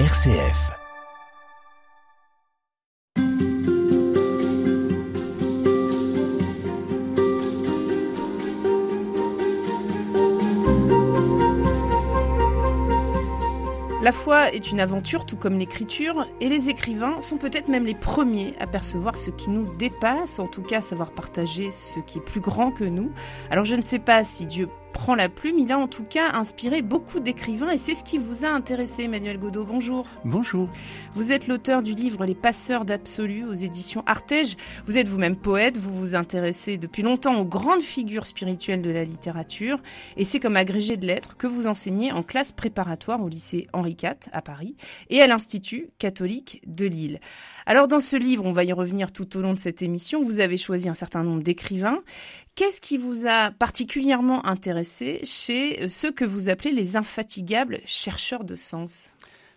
[0.00, 0.72] RCF.
[14.02, 17.94] La foi est une aventure tout comme l'écriture, et les écrivains sont peut-être même les
[17.94, 22.20] premiers à percevoir ce qui nous dépasse, en tout cas savoir partager ce qui est
[22.20, 23.12] plus grand que nous.
[23.48, 26.32] Alors je ne sais pas si Dieu prend la plume, il a en tout cas
[26.32, 29.64] inspiré beaucoup d'écrivains et c'est ce qui vous a intéressé, Emmanuel Godot.
[29.64, 30.06] Bonjour.
[30.24, 30.70] Bonjour.
[31.14, 34.56] Vous êtes l'auteur du livre Les passeurs d'absolu aux éditions Artege.
[34.86, 39.04] Vous êtes vous-même poète, vous vous intéressez depuis longtemps aux grandes figures spirituelles de la
[39.04, 39.82] littérature
[40.16, 43.96] et c'est comme agrégé de lettres que vous enseignez en classe préparatoire au lycée Henri
[44.00, 44.76] IV à Paris
[45.10, 47.20] et à l'Institut catholique de Lille.
[47.66, 50.40] Alors dans ce livre, on va y revenir tout au long de cette émission, vous
[50.40, 52.02] avez choisi un certain nombre d'écrivains.
[52.54, 58.44] Qu'est-ce qui vous a particulièrement intéressé chez euh, ceux que vous appelez les infatigables chercheurs
[58.44, 59.12] de sens?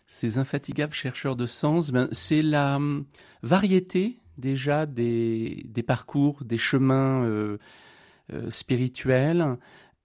[0.08, 3.06] Ces infatigables chercheurs de sens, ben, c'est la hum,
[3.44, 7.58] variété déjà des, parcours, des chemins euh,
[8.32, 9.58] euh, spirituels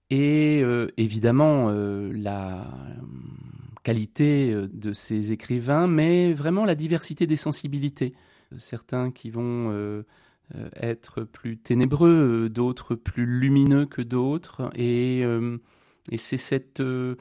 [0.09, 0.63] et
[0.97, 2.67] évidemment la
[2.99, 3.52] hum,
[3.83, 8.13] qualité euh, de ces écrivains, mais vraiment la diversité des sensibilités.
[8.57, 10.03] Certains qui vont
[10.55, 15.57] euh, être plus ténébreux, d'autres plus lumineux que d'autres, et, euh,
[16.15, 17.15] c'est cette, euh,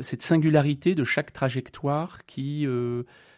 [0.00, 2.66] cette singularité de chaque trajectoire qui,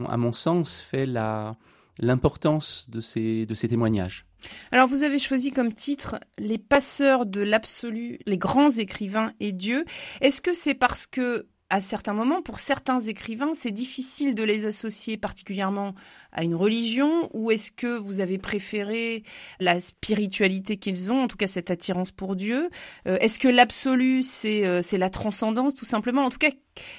[0.04, 1.56] à mon sens, fait la,
[1.98, 4.26] l'importance de ces, de ces témoignages.
[4.72, 9.84] Alors vous avez choisi comme titre Les passeurs de l'absolu, les grands écrivains et Dieu.
[10.20, 14.64] Est-ce que c'est parce que à certains moments, pour certains écrivains, c'est difficile de les
[14.64, 15.94] associer particulièrement
[16.32, 19.22] à une religion ou est-ce que vous avez préféré
[19.60, 22.70] la spiritualité qu'ils ont, en tout cas cette attirance pour Dieu?
[23.06, 26.24] Euh, Est-ce que l'absolu, c'est euh, c'est la transcendance tout simplement?
[26.24, 26.50] En tout cas,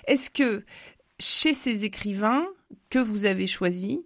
[0.07, 0.63] est-ce que
[1.19, 2.45] chez ces écrivains
[2.91, 3.97] que vous avez choisis,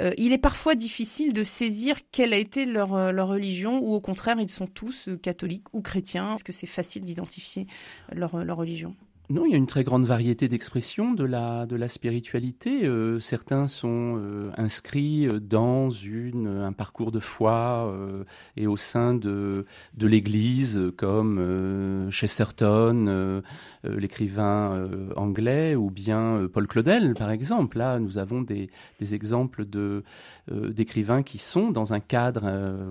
[0.00, 4.00] euh, il est parfois difficile de saisir quelle a été leur, leur religion ou au
[4.02, 6.34] contraire, ils sont tous catholiques ou chrétiens?
[6.34, 7.66] Est-ce que c'est facile d'identifier
[8.12, 8.94] leur, leur religion?
[9.30, 12.84] Non, il y a une très grande variété d'expressions de la, de la spiritualité.
[12.84, 18.24] Euh, certains sont euh, inscrits dans une, un parcours de foi euh,
[18.56, 23.40] et au sein de, de l'Église, comme euh, Chesterton, euh,
[23.84, 27.78] l'écrivain anglais, ou bien Paul Claudel, par exemple.
[27.78, 28.68] Là, nous avons des,
[28.98, 30.02] des exemples de,
[30.50, 32.50] d'écrivains qui sont dans un cadre,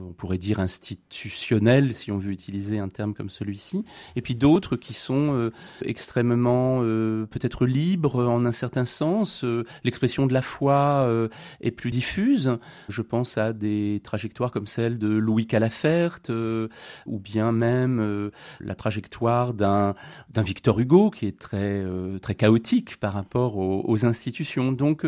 [0.10, 3.84] on pourrait dire institutionnel, si on veut utiliser un terme comme celui-ci,
[4.16, 5.52] et puis d'autres qui sont
[5.84, 9.44] extrêmement euh, peut-être libre en un certain sens.
[9.44, 11.28] Euh, L'expression de la foi euh,
[11.62, 12.58] est plus diffuse.
[12.88, 16.20] Je pense à des trajectoires comme celle de Louis Calafert,
[17.06, 19.96] ou bien même la trajectoire d'un
[20.38, 21.86] Victor Hugo qui est très
[22.22, 24.72] très chaotique par rapport aux, institutions.
[24.72, 25.06] Donc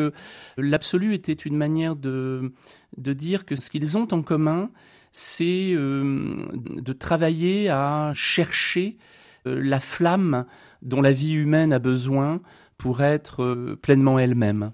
[0.58, 2.52] l'absolu était une manière de
[2.98, 4.70] dire que ce qu'ils ont en commun,
[5.12, 8.98] c'est de travailler à chercher
[9.46, 10.46] la flamme
[10.82, 12.42] dont la vie humaine a besoin
[12.82, 14.72] pour être euh, pleinement elle-même.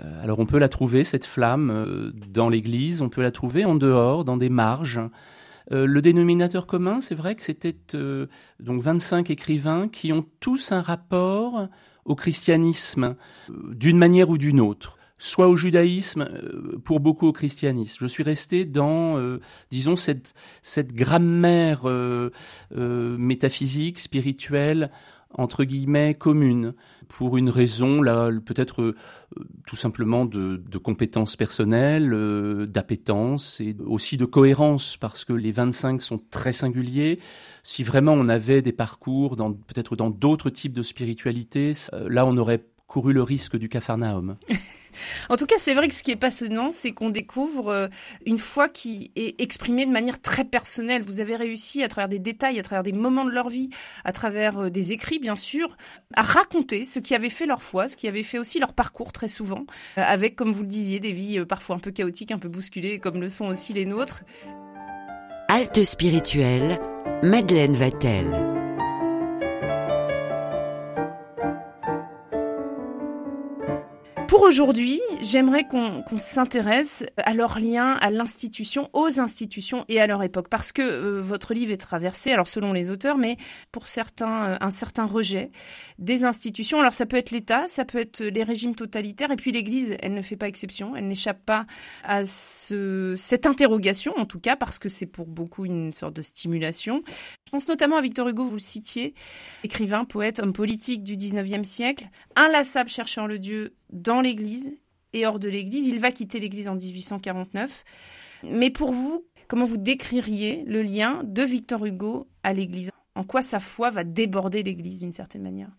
[0.00, 3.64] Euh, alors on peut la trouver, cette flamme, euh, dans l'Église, on peut la trouver
[3.64, 5.00] en dehors, dans des marges.
[5.72, 7.76] Le dénominateur commun, c'est vrai que c'était
[8.58, 11.68] donc 25 écrivains qui ont tous un rapport
[12.04, 13.14] au christianisme,
[13.48, 16.26] d'une manière ou d'une autre soit au judaïsme,
[16.82, 17.98] pour beaucoup au christianisme.
[18.00, 19.38] Je suis resté dans, euh,
[19.70, 22.30] disons, cette, cette grammaire euh,
[22.76, 24.90] euh, métaphysique, spirituelle,
[25.32, 26.74] entre guillemets, commune,
[27.08, 28.96] pour une raison, là, peut-être euh,
[29.66, 35.52] tout simplement de, de compétences personnelles, euh, d'appétence et aussi de cohérence, parce que les
[35.52, 37.20] 25 sont très singuliers.
[37.62, 42.36] Si vraiment on avait des parcours peut-être dans d'autres types de spiritualité, euh, là on
[42.36, 44.36] aurait couru le risque du capharnaüm.
[45.28, 47.88] En tout cas, c'est vrai que ce qui est passionnant, c'est qu'on découvre euh,
[48.26, 51.02] une foi qui est exprimée de manière très personnelle.
[51.02, 53.70] Vous avez réussi, à travers des détails, à travers des moments de leur vie,
[54.04, 55.76] à travers euh, des écrits, bien sûr,
[56.14, 59.12] à raconter ce qui avait fait leur foi, ce qui avait fait aussi leur parcours
[59.12, 59.64] très souvent,
[59.96, 62.98] euh, avec, comme vous le disiez, des vies parfois un peu chaotiques, un peu bousculées,
[62.98, 64.24] comme le sont aussi les nôtres.
[65.48, 66.78] Halte spirituelle,
[67.22, 68.69] Madeleine Vatel.
[74.30, 80.06] Pour aujourd'hui, j'aimerais qu'on qu s'intéresse à leur lien à l'institution, aux institutions et à
[80.06, 83.38] leur époque, parce que euh, votre livre est traversé, alors selon les auteurs, mais
[83.72, 85.50] pour certains, euh, un certain rejet
[85.98, 86.78] des institutions.
[86.78, 90.14] Alors ça peut être l'État, ça peut être les régimes totalitaires, et puis l'Église, elle
[90.14, 91.66] ne fait pas exception, elle n'échappe pas
[92.04, 96.22] à ce, cette interrogation, en tout cas, parce que c'est pour beaucoup une sorte de
[96.22, 97.02] stimulation.
[97.50, 99.12] Je pense notamment à Victor Hugo, vous le citiez,
[99.64, 104.70] écrivain, poète, homme politique du 19e siècle, inlassable cherchant le Dieu dans l'Église
[105.14, 105.88] et hors de l'Église.
[105.88, 107.82] Il va quitter l'Église en 1849.
[108.44, 112.92] Mais pour vous, comment vous décririez le lien de Victor Hugo à l'Église?
[113.16, 115.70] En quoi sa foi va déborder l'Église d'une certaine manière?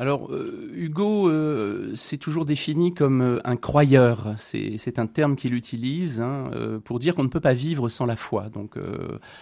[0.00, 4.34] Alors, euh, Hugo euh, s'est toujours défini comme euh, un croyeur.
[4.38, 6.50] C'est un terme qu'il utilise hein,
[6.84, 8.48] pour dire qu'on ne peut pas vivre sans la foi.
[8.48, 8.76] Donc,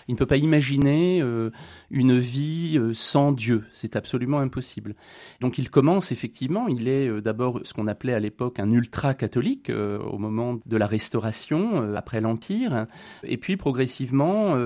[0.09, 1.23] il ne peut pas imaginer
[1.91, 3.65] une vie sans Dieu.
[3.73, 4.95] C'est absolument impossible.
[5.41, 6.69] Donc, il commence effectivement.
[6.69, 11.95] Il est d'abord ce qu'on appelait à l'époque un ultra-catholique au moment de la Restauration,
[11.95, 12.87] après l'Empire.
[13.23, 14.57] Et puis, progressivement,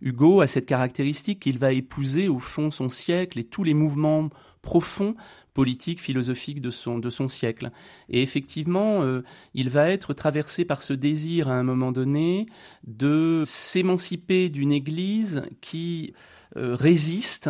[0.00, 4.30] Hugo a cette caractéristique qu'il va épouser au fond son siècle et tous les mouvements
[4.68, 5.14] profond
[5.54, 7.70] politique, philosophique de son, siècle.
[8.10, 9.24] Et effectivement, euh,
[9.54, 12.48] il va être traversé par ce désir à un moment donné
[12.86, 16.12] de s'émanciper d'une Église qui
[16.58, 17.48] euh, résiste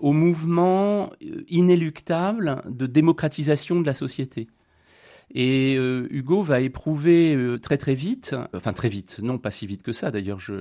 [0.00, 4.46] au mouvement euh, inéluctable de démocratisation de la société.
[5.32, 9.66] Et euh, Hugo va éprouver euh, très très vite, enfin très vite, non pas si
[9.66, 10.54] vite que ça d'ailleurs, je,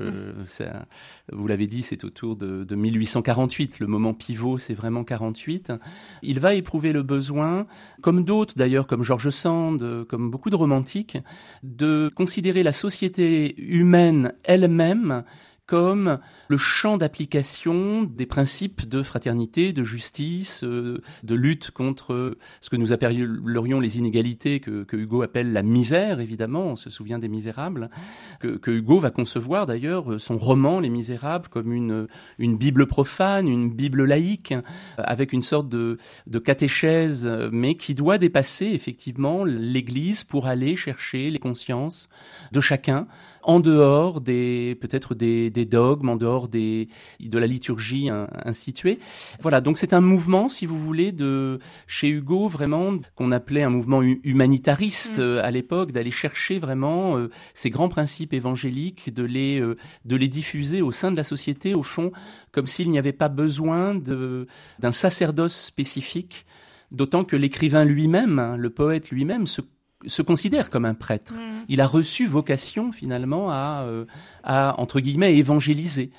[0.46, 0.86] ça,
[1.32, 5.74] vous l'avez dit, c'est autour de, de, 1848, le moment pivot c'est vraiment 48.
[6.22, 7.66] Il va éprouver le besoin,
[8.02, 11.18] comme d'autres d'ailleurs, comme George Sand, comme beaucoup de romantiques,
[11.64, 15.24] de considérer la société humaine elle-même
[15.70, 16.18] comme
[16.48, 22.76] le champ d'application des principes de fraternité, de justice, euh, de lutte contre ce que
[22.76, 27.92] nous appellerions les inégalités, que, Hugo appelle la misère, évidemment, on se souvient des Misérables,
[28.40, 32.08] que, Hugo va concevoir d'ailleurs son roman Les Misérables comme une,
[32.40, 34.56] une Bible profane, une Bible laïque,
[34.98, 41.30] avec une sorte de, de catéchèse, mais qui doit dépasser effectivement l'Église pour aller chercher
[41.30, 42.10] les consciences
[42.52, 43.06] de chacun,
[43.44, 46.90] en dehors des peut-être des, des, dogmes, en dehors des,
[47.20, 48.10] de la liturgie
[48.46, 49.00] instituée.
[49.42, 53.70] Voilà, donc c'est un mouvement, si vous voulez, de chez Hugo vraiment qu'on appelait un
[53.70, 55.22] mouvement humanitariste mm.
[55.22, 59.76] euh, à l'époque, d'aller chercher vraiment euh, ces grands principes évangéliques, de les euh,
[60.06, 62.12] de les diffuser au sein de la société, au fond,
[62.52, 64.48] comme s'il n'y avait pas besoin de
[64.80, 66.46] d'un sacerdoce spécifique.
[66.92, 69.62] D'autant que l'écrivain lui-même, hein, le poète lui-même, se
[70.06, 71.34] se considère comme un prêtre.
[71.34, 71.66] Mm.
[71.68, 74.06] Il a reçu vocation finalement à, euh,
[74.44, 76.12] à, entre guillemets, évangéliser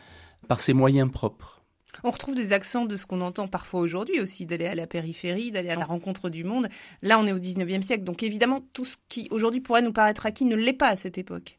[0.48, 1.60] par ses moyens propres.
[2.02, 5.50] On retrouve des accents de ce qu'on entend parfois aujourd'hui aussi, d'aller à la périphérie,
[5.50, 6.68] d'aller à la rencontre du monde.
[7.02, 10.24] Là, on est au 19e siècle, donc évidemment, tout ce qui aujourd'hui pourrait nous paraître
[10.24, 11.58] acquis ne l'est pas à cette époque.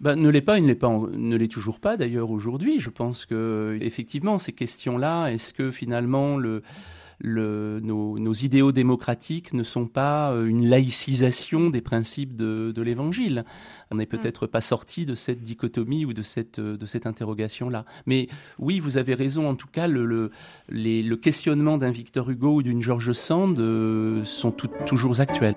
[0.00, 2.80] Ben, ne l'est pas, il ne l'est pas, ne l'est toujours pas d'ailleurs aujourd'hui.
[2.80, 6.62] Je pense que effectivement ces questions-là, est-ce que finalement le
[7.22, 12.82] le, nos, nos, idéaux démocratiques ne sont pas euh, une laïcisation des principes de, de
[12.82, 13.44] l'Évangile.
[13.90, 14.08] On n'est mm.
[14.08, 17.84] peut-être pas sorti de cette dichotomie ou de cette, de cette interrogation-là.
[18.06, 18.28] Mais
[18.58, 19.48] oui, vous avez raison.
[19.48, 20.30] En tout cas, le, le,
[20.68, 25.54] les, le questionnement d'un Victor Hugo ou d'une George Sand euh, sont tout, toujours actuels.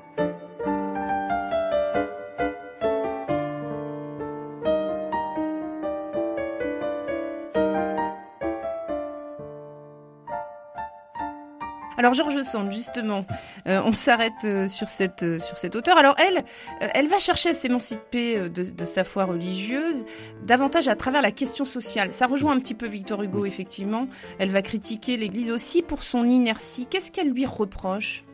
[12.06, 13.26] Alors Georges Sand, justement,
[13.66, 15.98] euh, on s'arrête euh, sur cette euh, sur cette auteure.
[15.98, 16.44] Alors elle,
[16.80, 20.06] elle va chercher à s'émanciper de, de, sa foi religieuse
[20.44, 22.14] davantage à travers la question sociale.
[22.14, 24.08] Ça rejoint un petit peu Victor Hugo, effectivement.
[24.38, 26.86] Elle va critiquer l'Église aussi pour son inertie.
[26.86, 28.25] Qu'est-ce qu'elle lui reproche?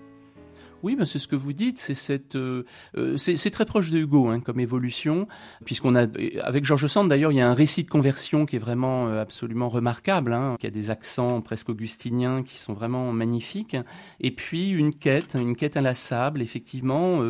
[0.83, 1.77] Oui, ben c'est ce que vous dites.
[1.77, 2.63] C'est cette, euh,
[2.97, 5.27] euh, c'est très proche de Hugo hein, comme évolution,
[5.65, 6.07] puisqu'on a
[6.41, 9.21] avec Georges Sand d'ailleurs, il y a un récit de conversion qui est vraiment euh,
[9.21, 13.77] absolument remarquable, hein, qui a des accents presque augustiniens qui sont vraiment magnifiques,
[14.19, 17.21] et puis une quête, une quête inlassable, effectivement,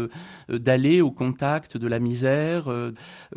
[0.49, 2.69] d'aller au contact de la misère,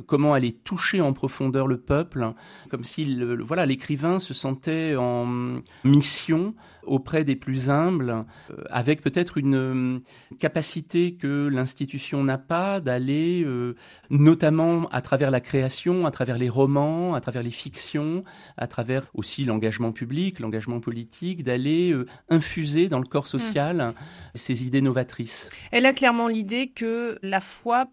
[0.07, 2.33] comment aller toucher en profondeur le peuple,
[2.71, 6.55] comme si voilà l'écrivain se sentait en mission
[6.87, 8.25] auprès des plus humbles,
[8.71, 10.01] avec peut-être une
[10.39, 13.75] capacité que l'institution n'a pas d'aller, euh,
[14.11, 18.25] notamment à travers la création, à travers les romans, à travers les fictions,
[18.57, 23.95] à travers aussi l'engagement public, l'engagement politique, d'aller euh, infuser dans le corps social mmh.
[24.35, 25.51] ces idées novatrices.
[25.71, 27.89] Elle a clairement l'idée que la foi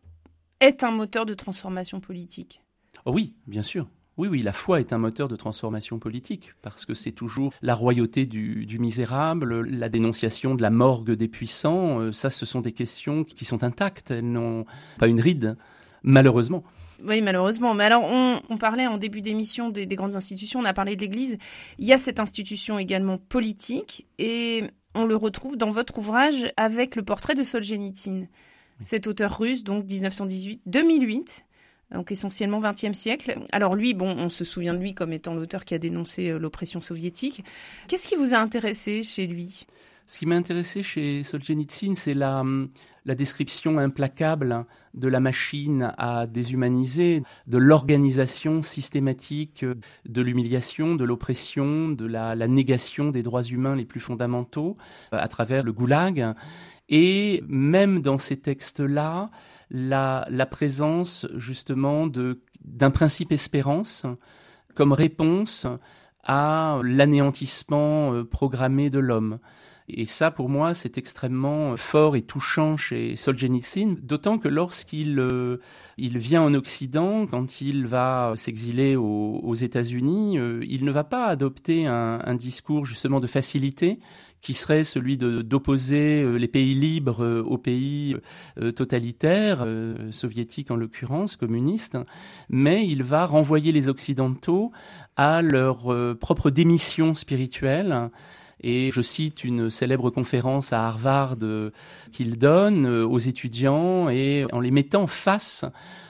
[0.59, 2.61] est un moteur de transformation politique.
[3.05, 3.87] Oh oui, bien sûr.
[4.21, 7.73] Oui, oui, la foi est un moteur de transformation politique, parce que c'est toujours la
[7.73, 12.71] royauté du, misérable, la dénonciation de la morgue des puissants, euh, ça ce sont des
[12.71, 14.65] questions qui sont intactes, elles n'ont
[14.99, 15.57] pas une ride,
[16.03, 16.63] malheureusement.
[17.03, 17.73] Oui, malheureusement.
[17.73, 21.39] Mais alors, on, parlait en début d'émission des, grandes institutions, on a parlé de l'Église.
[21.79, 26.95] Il y a cette institution également politique, et on le retrouve dans votre ouvrage avec
[26.95, 28.27] le portrait de Solzhenitsyn.
[28.83, 31.43] Cet auteur russe, donc 1918-2008,
[31.91, 33.39] donc essentiellement 20e siècle.
[33.51, 36.39] Alors lui, bon, on se souvient de lui comme étant l'auteur qui a dénoncé euh,
[36.39, 37.43] l'oppression soviétique.
[37.87, 39.65] Qu'est-ce qui vous a intéressé chez lui?
[40.07, 42.69] Ce qui m'a intéressé chez Solzhenitsyn, c'est la, hum,
[43.05, 49.65] la description implacable de la machine à déshumaniser, de l'organisation systématique
[50.05, 54.75] de l'humiliation, de l'oppression, de la, la, négation des droits humains les plus fondamentaux
[55.13, 56.35] euh, à travers le goulag.
[56.89, 59.31] Et même dans ces textes-là,
[59.71, 64.05] la, la présence justement d'un principe espérance
[64.75, 65.65] comme réponse
[66.23, 69.39] à l'anéantissement euh, programmé de l'homme.
[69.87, 75.57] Et ça, pour moi, c'est extrêmement fort et touchant chez Solzhenitsyn, d'autant que lorsqu'il euh,
[75.97, 81.25] il vient en Occident, quand il va s'exiler aux, États-Unis, euh, il ne va pas
[81.25, 83.99] adopter un, discours justement de facilité
[84.41, 88.15] qui serait celui d'opposer euh, les pays libres euh, aux pays
[88.59, 89.65] euh, totalitaires,
[90.09, 91.97] soviétiques en l'occurrence, communistes,
[92.49, 94.71] mais il va renvoyer les Occidentaux
[95.15, 98.09] à leur propre démission spirituelle.
[98.61, 101.37] Et je cite une célèbre conférence à Harvard
[102.11, 105.65] qu'il donne aux étudiants et en les mettant face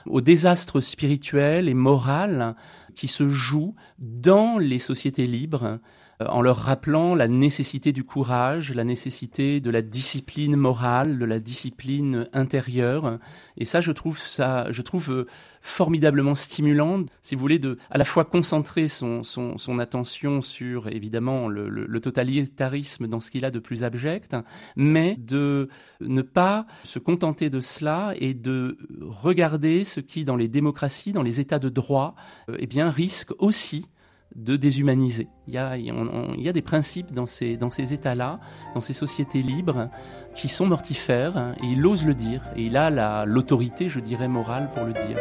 [0.06, 2.54] au désastre spirituel et moral
[2.94, 5.78] qui se joue dans les sociétés libres
[6.20, 11.40] en leur rappelant la nécessité du courage, la nécessité de la discipline morale, de la
[11.40, 13.18] discipline intérieure.
[13.56, 15.26] Et ça, je trouve ça, je trouve euh,
[15.60, 20.88] formidablement stimulant, si vous voulez, de à la fois concentrer son, son, son attention sur
[20.88, 24.36] évidemment le, le, le totalitarisme dans ce qu'il a de plus abject,
[24.76, 25.68] mais de
[26.00, 31.22] ne pas se contenter de cela et de regarder ce qui, dans les démocraties, dans
[31.22, 32.14] les États de droit,
[32.48, 33.86] euh, eh bien, risque aussi
[34.34, 35.28] de déshumaniser.
[35.46, 38.40] Il y a, des principes dans ces, dans ces États-là,
[38.74, 39.88] dans ces sociétés libres,
[40.34, 44.70] qui sont mortifères, et il ose le dire, et il a l'autorité, je dirais, morale
[44.74, 45.16] pour le dire.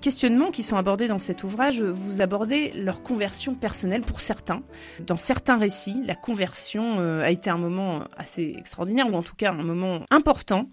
[0.00, 4.62] Questionnements qui sont abordés dans cet ouvrage, vous abordez leur conversion personnelle pour certains.
[5.06, 9.36] Dans certains récits, la conversion euh, a été un moment assez extraordinaire, ou en tout
[9.36, 10.70] cas un moment important.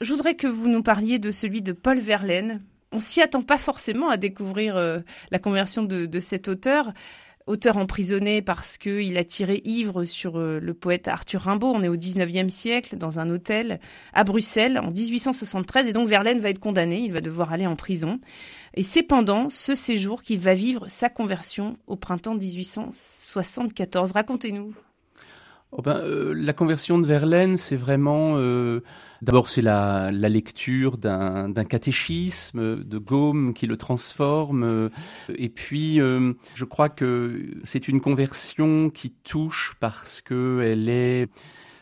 [0.00, 2.62] Je voudrais que vous nous parliez de celui de Paul Verlaine.
[2.92, 6.92] On s'y attend pas forcément à découvrir euh, la conversion de, de cet auteur
[7.48, 11.72] auteur emprisonné parce qu'il a tiré ivre sur euh, le poète Arthur Rimbaud.
[11.74, 13.80] On est au 19e siècle, dans un hôtel
[14.12, 15.88] à Bruxelles, en 1873.
[15.88, 18.20] Et donc Verlaine va être condamné, il va devoir aller en prison.
[18.74, 24.12] Et c'est pendant ce séjour qu'il va vivre sa conversion au printemps 1874.
[24.12, 24.74] Racontez-nous.
[25.70, 28.34] Oh ben, euh, la conversion de Verlaine, c'est vraiment...
[28.36, 28.80] Euh,
[29.20, 34.62] D'abord, c'est la, la, lecture d'un catéchisme de Gaume qui le transforme.
[34.62, 34.88] Euh,
[35.34, 41.28] et puis, euh, je crois que c'est une conversion qui touche parce que elle est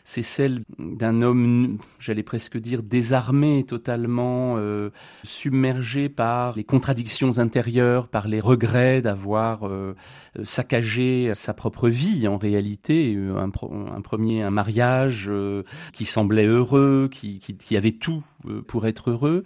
[0.09, 4.89] c'est celle d'un homme, j'allais presque dire, désarmé, totalement euh,
[5.25, 9.95] submergé par les contradictions intérieures, par les regrets d'avoir euh,
[10.43, 13.17] saccagé sa propre vie en réalité.
[13.17, 18.61] Un, un premier, un mariage euh, qui semblait heureux, qui, qui, qui avait tout euh,
[18.61, 19.43] pour être heureux.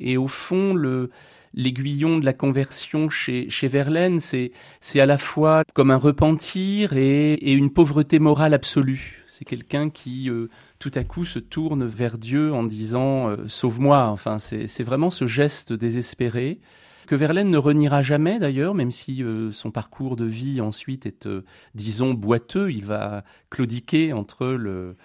[0.00, 1.10] Et au fond, le
[1.52, 6.94] l'aiguillon de la conversion chez, chez Verlaine, c'est, c'est à la fois comme un repentir
[6.94, 9.17] et, et une pauvreté morale absolue.
[9.30, 14.06] C'est quelqu'un qui euh, tout à coup se tourne vers Dieu en disant euh, sauve-moi.
[14.06, 16.60] Enfin, c'est, vraiment ce geste désespéré
[17.06, 21.28] que Verlaine ne reniera jamais d'ailleurs, même si euh, son parcours de vie ensuite est,
[21.74, 22.72] disons, boiteux.
[22.72, 24.96] Il va claudiquer entre le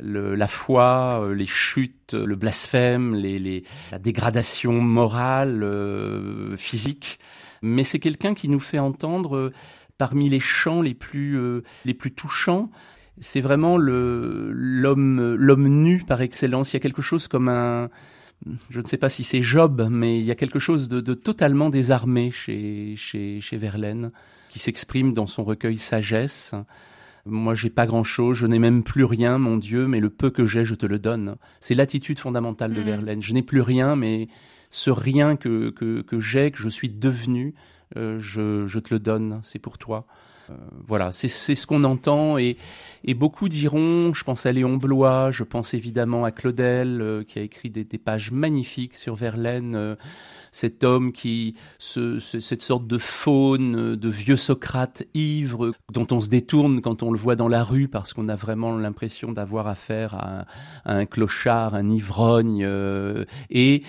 [0.00, 3.16] la foi, les chutes, le blasphème,
[3.90, 5.66] la dégradation morale,
[6.56, 7.18] physique.
[7.62, 9.50] Mais c'est quelqu'un qui nous fait entendre
[9.98, 11.62] parmi les chants les plus
[12.14, 12.70] touchants.
[13.20, 16.72] C'est vraiment le, l'homme, l'homme nu par excellence.
[16.72, 17.90] Il y a quelque chose comme un,
[18.70, 21.14] je ne sais pas si c'est Job, mais il y a quelque chose de, de
[21.14, 24.12] totalement désarmé chez, chez, chez Verlaine,
[24.48, 26.54] qui s'exprime dans son recueil Sagesse.
[27.26, 30.46] Moi, j'ai pas grand-chose, je n'ai même plus rien, mon Dieu, mais le peu que
[30.46, 31.36] j'ai, je te le donne.
[31.60, 32.84] C'est l'attitude fondamentale de mmh.
[32.84, 33.22] Verlaine.
[33.22, 34.28] Je n'ai plus rien, mais
[34.70, 37.54] ce rien que, que, que j'ai, que je suis devenu,
[37.96, 40.06] euh, je, je te le donne, c'est pour toi.
[40.86, 42.56] Voilà, c'est ce qu'on entend et,
[43.04, 47.42] et beaucoup diront, je pense à Léon Blois, je pense évidemment à Claudel qui a
[47.42, 49.96] écrit des, des, pages magnifiques sur Verlaine
[50.52, 56.28] cet homme qui, ce, cette sorte de faune, de vieux Socrate ivre, dont on se
[56.28, 60.14] détourne quand on le voit dans la rue parce qu'on a vraiment l'impression d'avoir affaire
[60.14, 60.46] à,
[60.84, 63.82] un clochard, un ivrogne, euh, et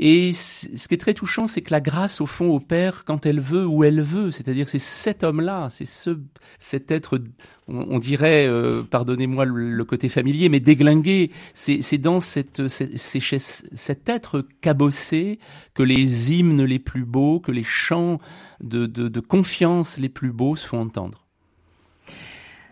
[0.00, 3.40] et ce qui est très touchant, c'est que la grâce, au fond, opère quand elle
[3.40, 4.30] veut, où elle veut.
[4.30, 6.16] C'est-à-dire, c'est cet homme-là, c'est ce,
[6.60, 7.20] cet être,
[7.66, 11.32] on, dirait, euh, pardonnez-moi le, côté familier, mais déglingué.
[11.52, 15.40] C'est dans cette, cet être cabossé
[15.74, 18.20] que les hymnes les plus beaux, que les chants
[18.62, 21.26] de, de confiance les plus beaux se font entendre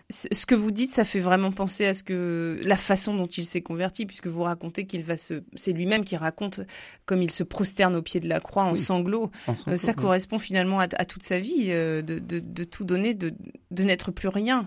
[0.09, 3.43] ce que vous dites, ça fait vraiment penser à ce que la façon dont il
[3.43, 6.61] s'est converti, puisque vous racontez qu'il va se, c'est lui-même qui raconte
[7.05, 9.31] comme il se prosterne au pied de la croix en sanglots.
[9.67, 13.33] Euh, ça correspond finalement à, toute sa vie, euh, de, tout donner, de,
[13.71, 14.65] n'être plus rien.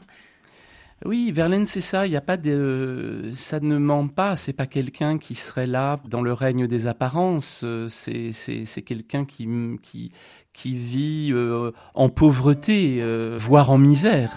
[1.07, 2.07] Oui, Verlaine, c'est ça.
[2.07, 4.37] Il y a pas de, ça ne ment pas.
[4.37, 7.65] C'est pas quelqu'un qui serait là dans le règne des apparences.
[7.89, 9.49] C'est c'est quelqu'un qui
[9.83, 10.13] qui
[10.53, 13.03] qui vit euh, en pauvreté,
[13.39, 14.37] voire en misère.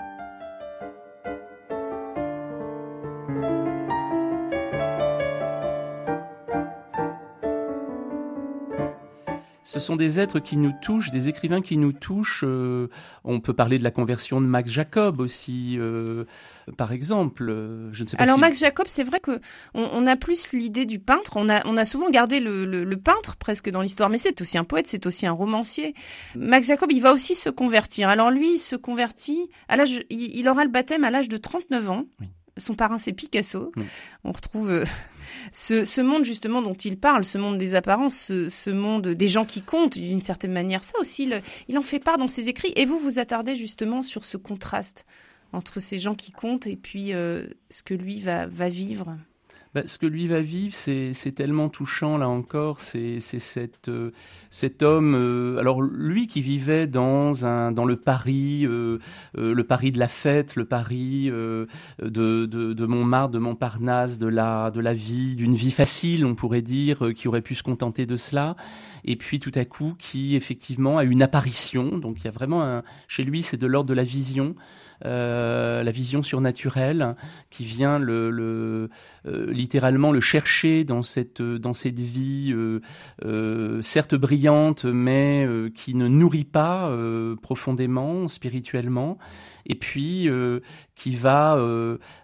[9.73, 12.43] Ce sont des êtres qui nous touchent, des écrivains qui nous touchent.
[12.45, 12.89] Euh,
[13.23, 16.25] on peut parler de la conversion de Max Jacob aussi, euh,
[16.77, 17.49] par exemple.
[17.49, 19.41] Euh, je ne sais pas Alors Max Jacob, c'est vrai que
[19.73, 21.37] on, a plus l'idée du peintre.
[21.37, 24.63] On a, on a souvent gardé le, peintre presque dans l'histoire, mais c'est aussi un
[24.63, 25.95] poète, c'est aussi un romancier.
[26.35, 28.09] Max Jacob, il va aussi se convertir.
[28.09, 31.89] Alors lui, il se convertit à l'âge, il, aura le baptême à l'âge de 39
[31.89, 32.03] ans.
[32.57, 33.71] Son parrain, c'est Picasso.
[34.23, 34.83] On retrouve
[35.51, 39.61] ce, monde justement dont il parle, ce monde des apparences, ce, monde des gens qui
[39.61, 41.31] comptent d'une certaine manière, ça aussi,
[41.67, 42.73] il en fait part dans ses écrits.
[42.75, 45.05] Et vous vous attardez justement sur ce contraste
[45.51, 49.15] entre ces gens qui comptent et puis euh, ce que lui va vivre.
[49.73, 52.79] Bah, ce que lui va vivre, c'est tellement touchant là encore.
[52.79, 54.11] C'est cette euh,
[54.51, 55.15] cet homme.
[55.15, 58.99] Euh, alors lui qui vivait dans un dans le Paris, euh,
[59.35, 61.67] le Paris de la fête, le Paris de,
[61.99, 66.61] de, de Montmartre, de Montparnasse, de la de la vie, d'une vie facile, on pourrait
[66.61, 68.55] dire, qui aurait pu se contenter de cela.
[69.05, 71.97] Et puis tout à coup, qui effectivement a une apparition.
[71.97, 74.53] Donc il y a vraiment un chez lui, c'est de l'ordre de la vision.
[75.03, 77.17] La vision surnaturelle
[77.49, 78.89] qui vient le, le
[79.63, 82.53] littéralement le chercher dans cette dans cette vie
[83.23, 86.91] euh, certes brillante mais qui ne nourrit pas
[87.41, 89.17] profondément spirituellement
[89.65, 90.29] et puis
[90.95, 91.57] qui va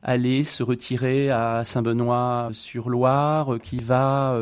[0.03, 4.37] aller se retirer à Saint-Benoît-sur-Loire, qui va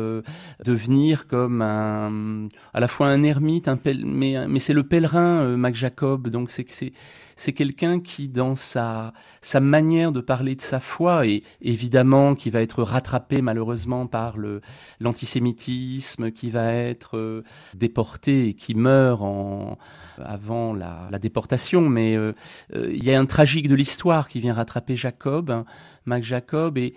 [0.64, 5.74] devenir comme un, à la fois un ermite, un mais, mais c'est le pèlerin Mac
[5.74, 6.92] Jacob, donc c'est que c'est
[7.38, 12.50] c'est quelqu'un qui, dans sa, sa manière de parler de sa foi, et évidemment qui
[12.50, 14.60] va être rattrapé malheureusement par le,
[14.98, 19.78] l'antisémitisme, qui va être euh, déporté et qui meurt en,
[20.18, 22.32] avant la, la déportation, mais euh,
[22.74, 25.64] euh, il y a un tragique de l'histoire qui vient rattraper Jacob, hein,
[26.08, 26.94] Mac Jacob, et,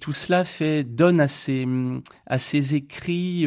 [0.00, 1.66] tout cela fait donne à ses,
[2.26, 3.46] à ses écrits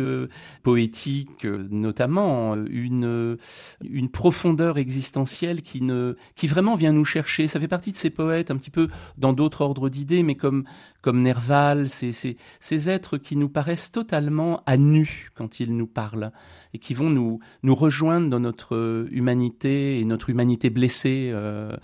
[0.62, 3.38] poétiques notamment une,
[3.84, 7.48] une profondeur existentielle qui ne qui vraiment vient nous chercher.
[7.48, 10.66] Ça fait partie de ces poètes, un petit peu dans d'autres ordres d'idées, mais comme,
[11.02, 15.88] comme Nerval, ces, ces, ces êtres qui nous paraissent totalement à nu quand ils nous
[15.88, 16.32] parlent
[16.74, 21.78] et qui vont nous, nous rejoindre dans notre humanité et notre humanité blessée euh, euh,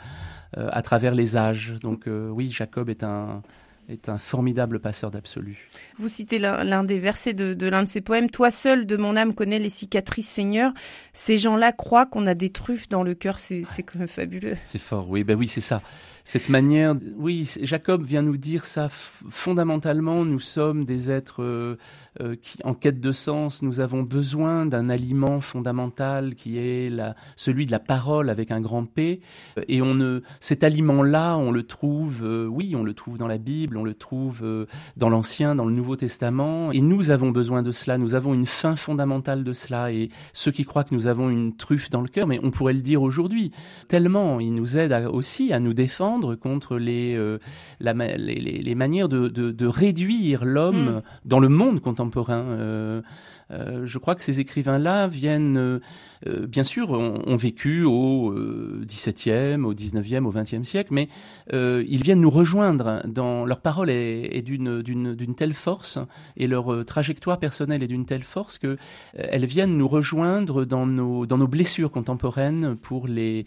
[0.58, 1.74] à travers les âges.
[1.82, 3.42] Donc euh, oui, Jacob est un,
[3.90, 5.70] est un formidable passeur d'absolu.
[5.98, 8.30] Vous citez l'un des versets de, l'un de ses poèmes.
[8.30, 10.74] Toi seul de mon âme connais les cicatrices, Seigneur.
[11.14, 13.40] Ces gens-là croient qu'on a des truffes dans le cœur.
[13.40, 14.58] C'est quand même fabuleux.
[14.64, 15.24] C'est fort, oui.
[15.24, 15.82] Ben oui, c'est ça
[16.24, 21.78] cette manière, oui, Jacob vient nous dire ça fondamentalement, nous sommes des êtres euh,
[22.22, 27.16] euh, qui, en quête de sens, nous avons besoin d'un aliment fondamental qui est la,
[27.36, 29.22] celui de la parole avec un grand P,
[29.68, 33.40] et on ne, cet aliment-là, on le trouve, euh, oui, on le trouve dans la
[33.40, 37.72] Bible, on le trouve dans l'Ancien, dans le Nouveau Testament, et nous avons besoin de
[37.72, 41.30] cela, nous avons une fin fondamentale de cela, et ceux qui croient que nous avons
[41.30, 43.52] une truffe dans le cœur, mais on pourrait le dire aujourd'hui,
[43.88, 47.40] tellement, il nous aide aussi à nous défendre contre les, euh,
[47.80, 51.02] les, manières de, réduire l'homme mm.
[51.26, 52.42] dans le monde contemporain.
[52.42, 53.02] Euh,
[53.52, 55.82] euh, je crois que ces écrivains-là viennent,
[56.48, 58.34] bien sûr, ont, vécu au
[58.86, 61.10] XVIIe, au XIXe, au XXe siècle, mais
[61.52, 63.02] ils viennent nous rejoindre.
[63.08, 66.00] Dans leur parole est, d'une telle force
[66.38, 68.78] et leur trajectoire personnelle est d'une telle force que
[69.14, 73.46] elles viennent nous rejoindre dans nos dans nos blessures contemporaines pour les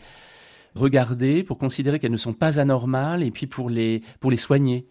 [0.75, 4.87] regarder, pour considérer qu'elles ne sont pas anormales et puis pour les, pour les soigner.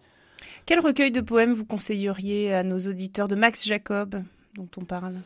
[0.66, 4.22] Quel recueil de poèmes vous conseilleriez à nos auditeurs de Max Jacob
[4.56, 5.16] dont on parle?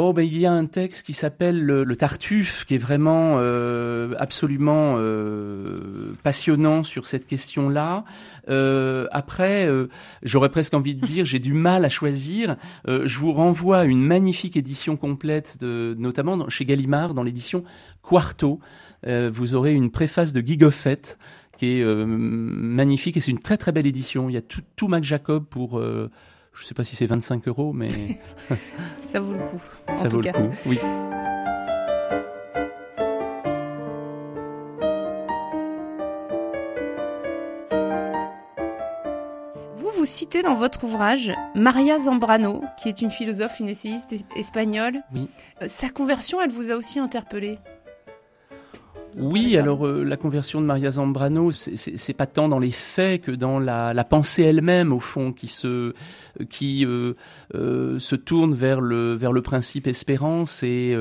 [0.00, 4.14] Oh, ben il y a un texte qui s'appelle le, Tartuffe, qui est vraiment euh,
[4.18, 8.04] absolument euh, passionnant sur cette question-là.
[8.48, 9.68] Euh, après,
[10.22, 12.54] j'aurais presque envie de dire, j'ai du mal à choisir.
[12.86, 17.64] je vous renvoie à une magnifique édition complète, de, notamment chez Gallimard, dans l'édition
[18.00, 18.60] Quarto.
[19.04, 21.16] Vous aurez une préface de Guy Goffet
[21.56, 24.28] qui est magnifique et c'est une très très belle édition.
[24.28, 25.80] Il y a tout, tout Mac Jacob pour
[26.58, 27.88] je ne sais pas si c'est 25 euros, mais...
[29.00, 29.62] Ça vaut le coup.
[29.94, 30.78] Ça vaut le coup, oui.
[39.76, 45.00] Vous, vous citez dans votre ouvrage Maria Zambrano, qui est une philosophe, une essayiste espagnole.
[45.14, 45.30] Oui.
[45.62, 47.60] Euh, sa conversion, elle vous a aussi interpellé?
[49.18, 53.30] Oui, alors euh, la conversion de Maria Zambrano, c'est pas tant dans les faits que
[53.32, 55.94] dans la, la pensée elle-même, au fond, qui se
[56.48, 57.14] qui euh,
[57.54, 60.96] euh, se tourne vers le vers le principe espérance et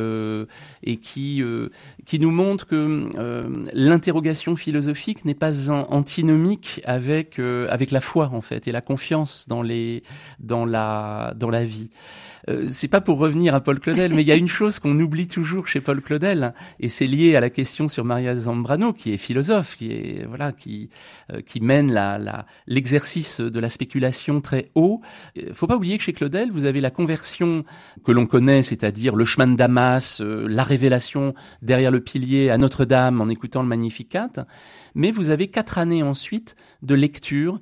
[0.84, 1.44] et qui
[2.06, 3.10] qui nous montre que
[3.74, 9.62] l'interrogation philosophique n'est pas antinomique avec avec la foi en fait et la confiance dans
[9.62, 10.04] les
[10.40, 11.90] dans la dans la vie.
[12.50, 14.98] Euh, c'est pas pour revenir à Paul Claudel, mais il y a une chose qu'on
[15.00, 19.14] oublie toujours chez Paul Claudel, et c'est lié à la question sur Maria Zambrano, qui
[19.14, 20.90] est philosophe, qui est voilà, qui
[21.34, 25.02] euh, qui mène la l'exercice de la spéculation très haut.
[25.38, 27.66] Euh, faut pas oublier que chez Claudel, vous avez la conversion
[28.04, 33.22] que l'on connaît, c'est-à-dire le chemin de Damas, la révélation derrière le pilier à Notre-Dame
[33.22, 34.30] en écoutant le Magnificat,
[34.96, 37.60] mais vous avez quatre années ensuite de lecture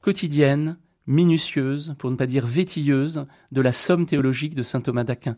[0.00, 5.36] quotidienne minutieuse, pour ne pas dire vétilleuse, de la somme théologique de saint Thomas d'Aquin.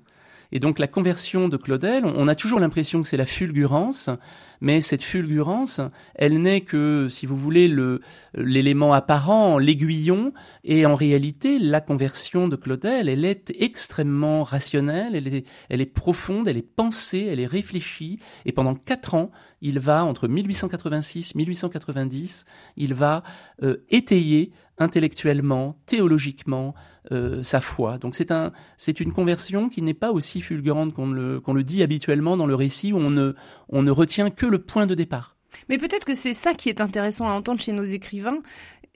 [0.52, 4.11] Et donc la conversion de Claudel, on a toujours l'impression que c'est la fulgurance,
[4.60, 5.80] mais cette fulgurance,
[6.14, 8.00] elle n'est que, si vous voulez, le
[8.34, 10.32] l'élément apparent, l'aiguillon,
[10.64, 15.86] et en réalité, la conversion de Claudel, elle est extrêmement rationnelle, elle est, elle est
[15.86, 19.30] profonde, elle est pensée, elle est réfléchie, et pendant quatre ans,
[19.62, 22.44] il va, entre 1886 1890,
[22.76, 23.22] il va
[23.62, 26.74] euh, étayer intellectuellement, théologiquement,
[27.12, 27.98] euh, sa foi.
[27.98, 31.62] Donc c'est un, c'est une conversion qui n'est pas aussi fulgurante qu'on le, qu'on le
[31.62, 33.32] dit habituellement dans le récit où on ne,
[33.68, 35.37] on ne retient que le point de départ.
[35.68, 38.38] Mais peut-être que c'est ça qui est intéressant à entendre chez nos écrivains.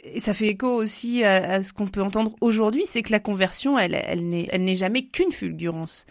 [0.02, 3.78] Et ça fait écho aussi à, ce qu'on peut entendre aujourd'hui, c'est que la conversion,
[3.78, 6.06] elle, elle n'est, elle n'est jamais qu'une fulgurance.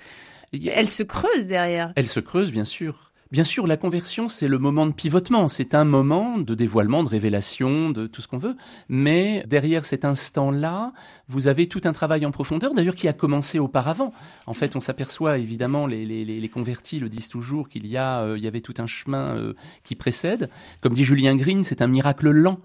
[0.54, 1.93] Elle se creuse derrière.
[1.95, 3.09] Elle se creuse, bien sûr.
[3.32, 7.10] Bien sûr, la conversion, c'est le moment de pivotement, c'est un moment de dévoilement, de
[7.10, 8.56] révélation, de tout ce qu'on veut,
[8.88, 10.94] mais derrière cet instant-là,
[11.28, 14.13] vous avez tout un travail en profondeur, d'ailleurs qui a commencé auparavant.
[14.48, 18.44] En fait, on s'aperçoit, évidemment, les, convertis le disent toujours, qu'il y, a, euh, il
[18.44, 20.50] y avait tout un chemin euh, qui précède.
[20.82, 22.60] Comme dit Julien Green, c'est un miracle lent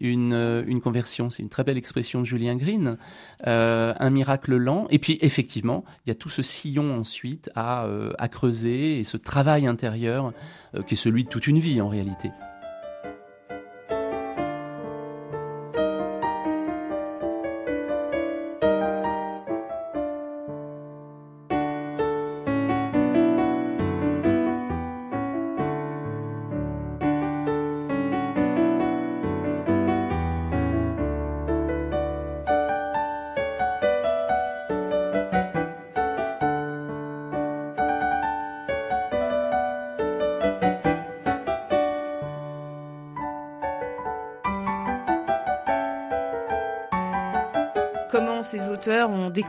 [0.00, 1.30] une, euh, une conversion.
[1.30, 2.96] C'est une très belle expression de Julien Green.
[3.46, 4.86] Euh, un miracle lent.
[4.90, 9.04] Et puis, effectivement, il y a tout ce sillon ensuite à, euh, à creuser et
[9.04, 10.32] ce travail intérieur
[10.86, 12.30] qui est celui de toute une vie en réalité.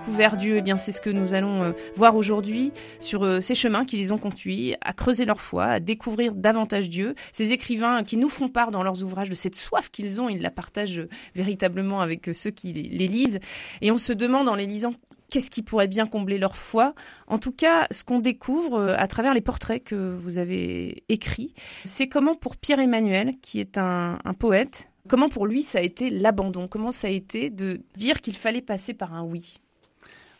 [0.03, 3.55] Découvert Dieu, eh bien c'est ce que nous allons euh, voir aujourd'hui sur euh, ces
[3.55, 7.15] chemins qui les ont conduits à creuser leur foi, à découvrir davantage Dieu.
[7.31, 10.41] Ces écrivains qui nous font part dans leurs ouvrages de cette soif qu'ils ont, ils
[10.41, 13.39] la partagent euh, véritablement avec ceux qui les lisent.
[13.79, 14.93] Et on se demande en les lisant
[15.29, 16.95] qu'est-ce qui pourrait bien combler leur foi?
[17.27, 21.53] En tout cas, ce qu'on découvre à travers les portraits que vous avez écrits,
[21.85, 26.69] c'est comment pour Pierre-Emmanuel, qui est un poète, Comment pour lui ça a été l'abandon?
[26.69, 29.59] Comment ça a été de dire qu'il fallait passer par un oui?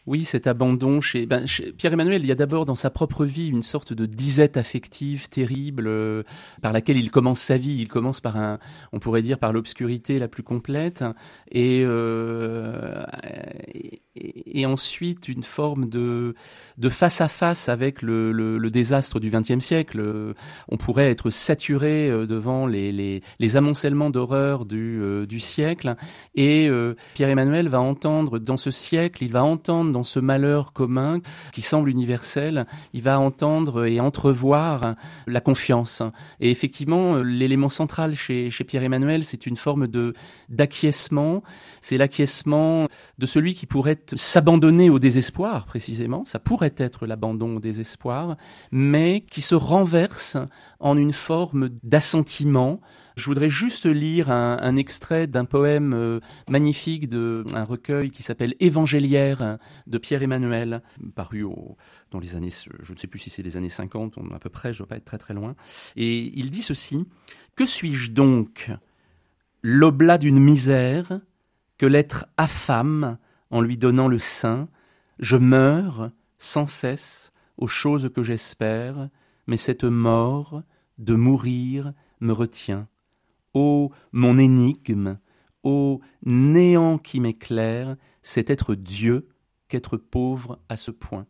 [0.06, 1.46] Oui, cet abandon chez, ben,
[1.78, 5.88] Pierre-Emmanuel, il y a d'abord dans sa propre vie une sorte de disette affective terrible
[5.88, 6.24] euh,
[6.62, 7.78] par laquelle il commence sa vie.
[7.80, 8.60] Il commence par un,
[8.92, 11.06] on pourrait dire par l'obscurité la plus complète,
[11.50, 13.06] et, euh,
[14.66, 16.36] ensuite une forme de,
[16.90, 20.04] face à face avec le, désastre du XXe siècle.
[20.68, 23.22] On pourrait être saturé euh, devant les,
[23.56, 25.96] amoncellements d'horreur du, du siècle,
[26.36, 26.70] et
[27.14, 31.22] Pierre-Emmanuel va entendre dans ce siècle, il va entendre dans ce malheur commun
[31.54, 34.96] qui semble universel, il va entendre et entrevoir
[35.28, 36.04] la confiance.
[36.42, 40.14] Et effectivement, l'élément central chez, chez Pierre-Emmanuel, c'est une forme de
[40.50, 41.44] d'acquiescement.
[41.80, 46.26] C'est l'acquiescement de celui qui pourrait s'abandonner au désespoir, précisément.
[46.26, 48.36] Ça pourrait être l'abandon au désespoir,
[48.72, 50.38] mais qui se renverse
[50.80, 52.82] en une forme d'assentiment
[53.16, 58.56] je voudrais juste lire un, extrait d'un poème euh, magnifique de un recueil qui s'appelle
[58.60, 60.82] Évangéliaire de Pierre Emmanuel,
[61.16, 61.46] paru
[62.12, 64.74] dans les années, je ne sais plus si c'est les années 50, à peu près,
[64.74, 65.56] je ne dois pas être très très loin.
[65.96, 67.06] Et il dit ceci
[67.56, 68.72] Que suis-je donc?
[69.62, 71.22] L'oblat d'une misère
[71.78, 73.18] que l'être affame
[73.50, 74.68] en lui donnant le sein.
[75.20, 79.10] Je meurs sans cesse aux choses que j'espère,
[79.48, 80.64] mais cette mort
[80.98, 82.88] de mourir me retient.
[83.54, 85.20] Ô mon énigme,
[85.64, 89.28] ô néant qui m'éclaire, c'est être Dieu
[89.68, 91.26] qu'être pauvre à ce point.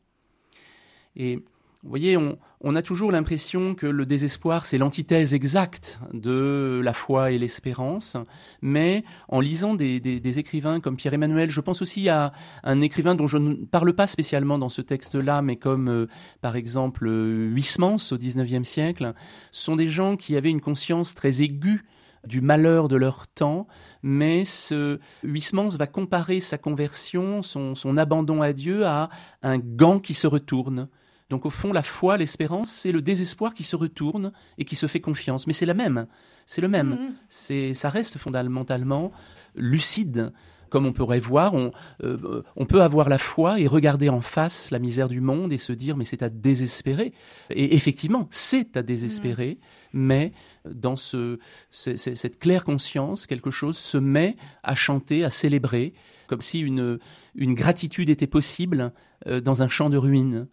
[1.15, 1.43] Et
[1.83, 2.17] vous voyez,
[2.61, 8.15] on, a toujours l'impression que le désespoir, c'est l'antithèse exacte de la foi et l'espérance,
[8.61, 12.31] mais en lisant des, écrivains comme Pierre-Emmanuel, je pense aussi à
[12.63, 16.07] un écrivain dont je ne parle pas spécialement dans ce texte-là, mais comme euh,
[16.39, 19.13] par exemple Huysmans au XIXe siècle,
[19.51, 21.83] sont des gens qui avaient une conscience très aiguë
[22.25, 23.67] du malheur de leur temps,
[24.01, 29.09] mais ce Huysmans va comparer sa conversion, son, son abandon à Dieu, à
[29.41, 30.87] un gant qui se retourne.
[31.29, 34.87] Donc au fond, la foi, l'espérance, c'est le désespoir qui se retourne et qui se
[34.87, 35.47] fait confiance.
[35.47, 36.07] Mais c'est la même,
[36.45, 36.93] c'est le même.
[36.93, 37.13] Mm-hmm.
[37.29, 39.11] C'est, ça reste fondamentalement
[39.55, 40.31] lucide
[40.73, 41.71] comme on pourrait voir, on,
[42.03, 45.59] euh, on, peut avoir la foi et regarder en face la misère du monde et
[45.59, 47.13] se dire mais c'est à désespérer.
[47.51, 49.59] Et effectivement, c'est à désespérer,
[49.93, 49.99] mm.
[50.01, 50.31] mais
[50.65, 51.37] dans ce,
[51.69, 55.93] cette claire conscience, quelque chose se met à chanter, à célébrer,
[56.25, 56.97] comme si une,
[57.35, 58.93] une gratitude était possible
[59.27, 60.47] euh, dans un champ de ruines.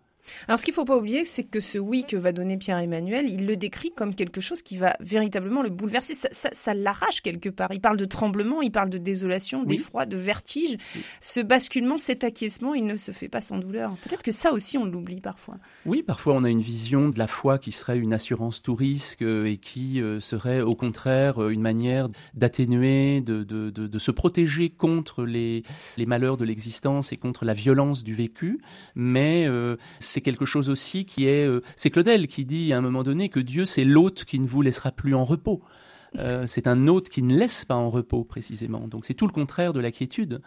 [0.49, 3.29] Alors, ce qu'il ne faut pas oublier, c'est que ce oui que va donner Pierre-Emmanuel,
[3.29, 6.15] il le décrit comme quelque chose qui va véritablement le bouleverser.
[6.15, 7.73] Ça, l'arrache quelque part.
[7.73, 10.77] Il parle de tremblement, il parle de désolation, d'effroi, de vertige.
[11.21, 13.97] Ce basculement, cet acquiescement, il ne se fait pas sans douleur.
[14.05, 15.57] Peut-être que ça aussi, on l'oublie parfois.
[15.87, 19.23] Oui, parfois, on a une vision de la foi qui serait une assurance tout risque
[19.23, 24.71] euh, et qui euh, serait au contraire euh, une manière d'atténuer, de, de, se protéger
[24.71, 25.63] contre les,
[25.97, 28.61] les malheurs de l'existence et contre la violence du vécu.
[28.95, 29.47] Mais
[29.99, 31.47] c'est quelque chose aussi qui est...
[31.47, 34.47] Euh, c'est Claudel qui dit à un moment donné que Dieu, c'est l'hôte qui ne
[34.47, 35.63] vous laissera plus en repos.
[36.19, 38.89] Euh, c'est un hôte qui ne laisse pas en repos précisément.
[38.89, 40.41] Donc c'est tout le contraire de la quiétude.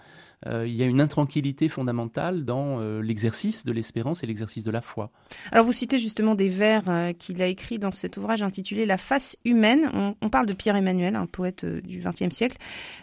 [0.45, 4.81] Euh, il y a une intranquillité fondamentale dans l'exercice de l'espérance et l'exercice de la
[4.81, 5.11] foi.
[5.51, 6.83] Alors vous citez justement des vers
[7.17, 10.15] qu'il a écrits dans cet ouvrage intitulé La face humaine.
[10.21, 12.57] On, parle de Pierre Emmanuel, un poète du XXe siècle.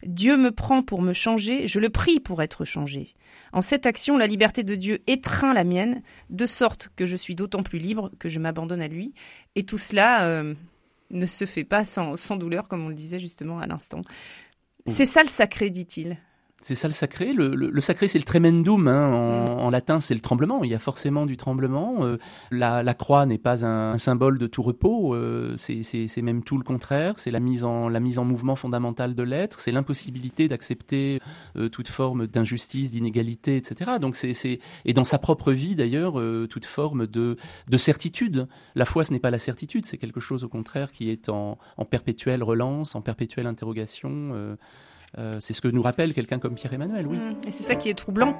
[0.04, 3.14] Dieu me prend pour me changer, je le prie pour être changé.
[3.52, 7.34] En cette action, la liberté de Dieu étreint la mienne, de sorte que je suis
[7.34, 9.12] d'autant plus libre que je m'abandonne à lui.
[9.56, 10.54] Et tout cela euh,
[11.10, 14.00] ne se fait pas sans, sans douleur, comme on le disait justement à l'instant.
[14.86, 16.16] C'est ça le sacré, dit-il.
[16.62, 17.32] C'est ça le sacré.
[17.32, 18.86] Le, sacré, c'est le tremendum.
[18.86, 19.12] Hein.
[19.12, 19.72] En, mm.
[19.72, 20.62] latin, c'est le tremblement.
[20.62, 22.04] Il y a forcément du tremblement.
[22.04, 22.18] Euh,
[22.50, 25.14] la, croix n'est pas un, symbole de tout repos.
[25.14, 27.18] Euh, c'est même tout le contraire.
[27.18, 29.58] C'est la mise en la mise en mouvement fondamentale de l'être.
[29.58, 31.20] C'est l'impossibilité d'accepter
[31.56, 33.92] euh, toute forme d'injustice, d'inégalité, etc.
[34.00, 37.36] Donc c'est et dans sa propre vie d'ailleurs toute forme de
[37.68, 38.48] de certitude.
[38.74, 39.86] La foi, ce n'est pas la certitude.
[39.86, 44.56] C'est quelque chose au contraire qui est en, en perpétuelle relance, en perpétuelle interrogation.
[45.18, 47.18] Euh, c'est ce que nous rappelle quelqu'un comme Pierre-Emmanuel, oui.
[47.18, 47.48] Mmh.
[47.48, 48.36] Et c'est ça qui est troublant.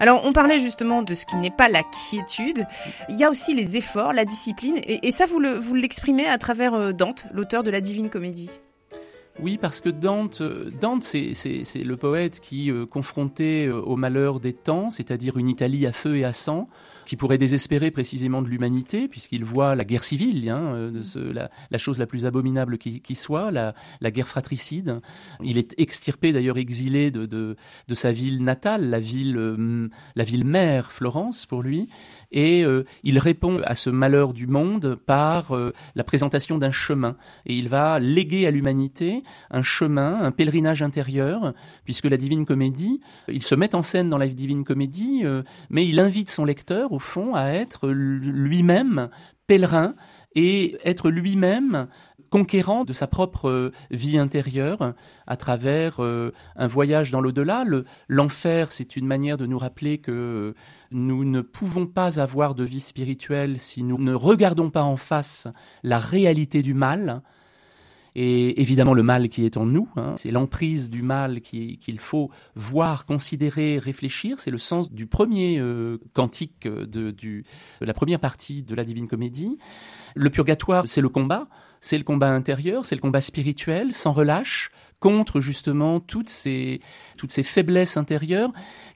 [0.00, 2.66] Alors, on parlait justement de ce qui n'est pas la quiétude.
[3.08, 4.78] Il y a aussi les efforts, la discipline.
[4.84, 8.50] Et, ça, vous l'exprimez à travers euh, Dante, l'auteur de la Divine Comédie.
[9.40, 11.32] Oui, parce que Dante, euh, Dante c'est,
[11.82, 16.18] le poète qui, euh, confronté euh, au malheur des temps, c'est-à-dire une Italie à feu
[16.18, 16.68] et à sang,
[17.04, 21.50] qui pourrait désespérer précisément de l'humanité, puisqu'il voit la guerre civile, hein, de ce, la,
[21.70, 25.00] la, chose la plus abominable qui, qui soit, la, la, guerre fratricide.
[25.42, 27.56] Il est extirpé, d'ailleurs exilé de, de,
[27.88, 31.88] de, sa ville natale, la ville, la ville mère, Florence, pour lui,
[32.32, 32.64] et
[33.02, 35.54] il répond à ce malheur du monde par
[35.94, 41.54] la présentation d'un chemin, et il va léguer à l'humanité un chemin, un pèlerinage intérieur,
[41.84, 45.86] puisque la Divine Comédie, il se met en scène dans la Divine Comédie, euh, mais
[45.86, 49.08] il invite son lecteur, au fond, à être lui-même
[49.46, 49.94] pèlerin
[50.34, 51.88] et être lui-même
[52.34, 54.94] conquérant de sa propre euh, vie intérieure
[55.28, 57.64] à travers euh, un voyage dans l'au-delà.
[58.08, 60.54] L'enfer, c'est une manière de nous rappeler que
[60.90, 65.46] nous ne pouvons pas avoir de vie spirituelle si nous ne regardons pas en face
[65.84, 67.22] la réalité du mal,
[68.14, 69.88] et évidemment le mal qui est en nous.
[69.96, 70.14] Hein.
[70.16, 74.38] c'est l'emprise du mal qu'il faut voir, considérer, réfléchir.
[74.38, 77.44] C'est le sens du premier euh, cantique de, du,
[77.80, 79.58] de la première partie de la Divine Comédie.
[80.14, 81.48] Le purgatoire, c'est le combat.
[81.80, 86.80] C'est le combat intérieur, c'est le combat spirituel, sans relâche, contre justement toutes ces,
[87.18, 88.52] toutes ces faiblesses intérieures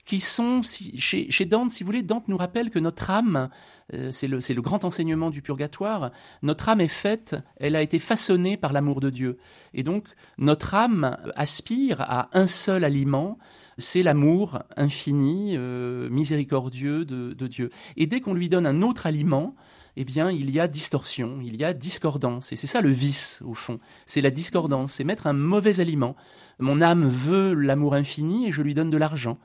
[0.08, 3.50] qui sont, chez, Dante, si vous voulez, Dante nous rappelle que notre âme,
[3.92, 8.56] euh, c'est le, grand enseignement du purgatoire, notre âme est faite, elle a été façonnée
[8.56, 9.36] par l'amour de Dieu.
[9.74, 10.04] Et donc,
[10.38, 13.36] notre âme aspire à un seul aliment,
[13.76, 17.68] c'est l'amour infini, euh, miséricordieux de Dieu.
[17.98, 19.54] Et dès qu'on lui donne un autre aliment,
[19.98, 22.50] eh bien, il y a distorsion, il y a discordance.
[22.50, 23.78] Et c'est ça le vice, au fond.
[24.06, 26.16] C'est la discordance, c'est mettre un mauvais aliment.
[26.60, 29.36] Mon âme veut l'amour infini et je lui donne de l'argent.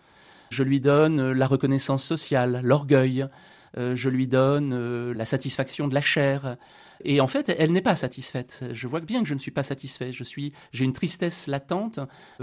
[0.54, 3.28] Je lui donne euh, la reconnaissance sociale, l'orgueil.
[3.76, 6.58] Euh, je lui donne euh, la satisfaction de la chair.
[7.04, 8.64] Et en fait, elle n'est pas satisfaite.
[8.72, 10.12] Je vois bien que je ne suis pas satisfait.
[10.12, 12.00] Je suis, j'ai une tristesse latente,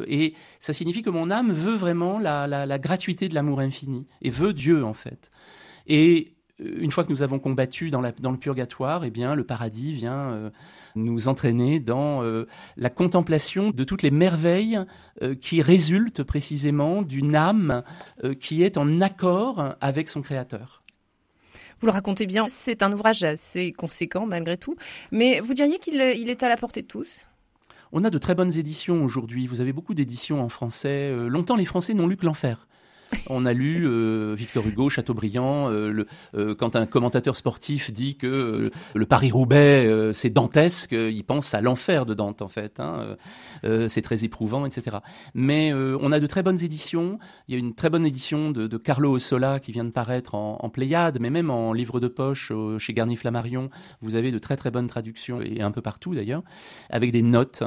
[0.08, 4.08] et ça signifie que mon âme veut vraiment la, la, la gratuité de l'amour infini
[4.22, 5.30] et veut Dieu en fait.
[5.86, 10.32] Et une fois que nous avons combattu dans, le purgatoire, eh bien, le paradis vient
[10.32, 10.50] euh,
[10.94, 12.46] nous entraîner dans euh,
[12.76, 14.80] la contemplation de toutes les merveilles
[15.22, 17.82] euh, qui résultent précisément d'une âme
[18.40, 20.82] qui est en accord avec son Créateur.
[21.78, 24.76] Vous le racontez bien, c'est un ouvrage assez conséquent malgré tout,
[25.10, 27.26] mais vous diriez qu'il est à la portée de tous?
[27.92, 29.46] On a de très bonnes éditions aujourd'hui.
[29.46, 31.12] Vous avez beaucoup d'éditions en français.
[31.28, 32.68] longtemps, les Français n'ont lu que l'enfer.
[33.28, 38.70] On a lu euh, Victor Hugo, Chateaubriand, euh, euh, quand un commentateur sportif dit que
[38.94, 42.80] le Paris-Roubaix, c'est dantesque, il pense à l'enfer de Dante, en fait.
[42.80, 43.16] Hein,
[43.88, 44.98] c'est très éprouvant, etc.
[45.34, 47.18] Mais on a de très bonnes éditions.
[47.48, 50.58] Il y a une très bonne édition de, Carlo Ossola qui vient de paraître en,
[50.60, 53.70] en, Pléiade, mais même en livre de poche chez Garni Flammarion,
[54.00, 56.42] vous avez de très très bonnes traductions, et un peu partout d'ailleurs,
[56.90, 57.62] avec des notes.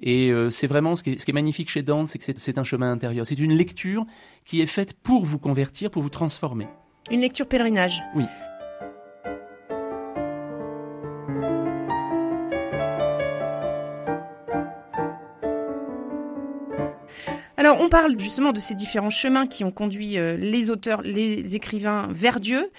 [0.00, 2.24] Et euh, c'est vraiment ce qui, est, ce qui, est, magnifique chez Dante, c'est que
[2.36, 3.26] c'est un chemin intérieur.
[3.26, 4.04] C'est une lecture
[4.44, 6.66] qui est faite pour vous convertir, pour vous transformer.
[7.10, 8.02] Une lecture pèlerinage.
[8.14, 8.24] Oui.
[17.58, 21.56] Alors, on parle justement de ces différents chemins qui ont conduit euh, les auteurs, les
[21.56, 22.70] écrivains vers Dieu.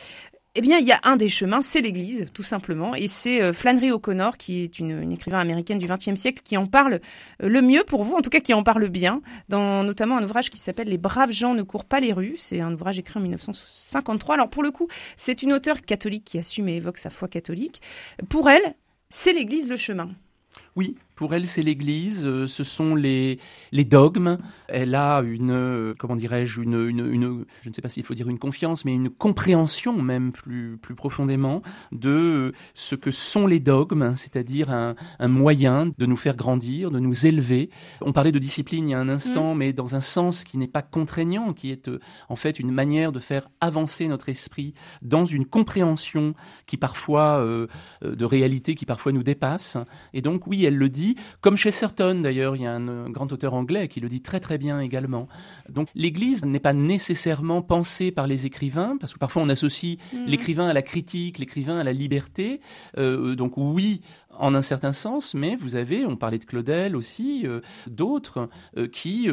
[0.59, 2.95] Eh bien, il y a un des chemins, c'est l'Église, tout simplement.
[2.95, 6.65] Et c'est euh, Flannery O'Connor, qui est une, écrivain américaine du XXe siècle, qui en
[6.65, 6.95] parle
[7.43, 10.23] euh, le mieux pour vous, en tout cas qui en parle bien, dans notamment un
[10.23, 12.33] ouvrage qui s'appelle Les braves gens ne courent pas les rues.
[12.37, 14.33] C'est un ouvrage écrit en 1953.
[14.33, 17.79] Alors, pour le coup, c'est une auteure catholique qui assume et évoque sa foi catholique.
[18.27, 18.73] Pour elle,
[19.09, 20.09] c'est l'Église le chemin.
[20.75, 23.39] Oui, pour elle, c'est l'Église, euh, ce sont les,
[23.71, 24.37] les dogmes.
[24.67, 28.13] Elle a une, euh, comment dirais-je, une, une, une, je ne sais pas s'il faut
[28.13, 33.59] dire une confiance, mais une compréhension même plus, plus profondément de ce que sont les
[33.59, 37.71] dogmes, c'est-à-dire un, un moyen de nous faire grandir, de nous élever.
[38.01, 39.57] On parlait de discipline il y a un instant, mm.
[39.57, 41.99] mais dans un sens qui n'est pas contraignant, qui est euh,
[42.29, 46.35] en fait une manière de faire avancer notre esprit dans une compréhension
[46.67, 47.43] qui parfois,
[48.03, 49.77] de réalité qui parfois nous dépasse.
[50.13, 51.06] Et donc, oui, elle le dit
[51.41, 54.39] comme chez Certon d'ailleurs, il y a un, grand auteur anglais qui le dit très
[54.39, 55.27] très bien également.
[55.69, 60.25] Donc l'Église n'est pas nécessairement pensée par les écrivains, parce que parfois on associe mm.
[60.25, 62.61] l'écrivain à la critique, l'écrivain à la liberté.
[62.97, 64.01] Euh, donc oui,
[64.39, 68.87] en un certain sens, mais vous avez, on parlait de Claudel aussi, euh, d'autres euh,
[68.87, 69.29] qui,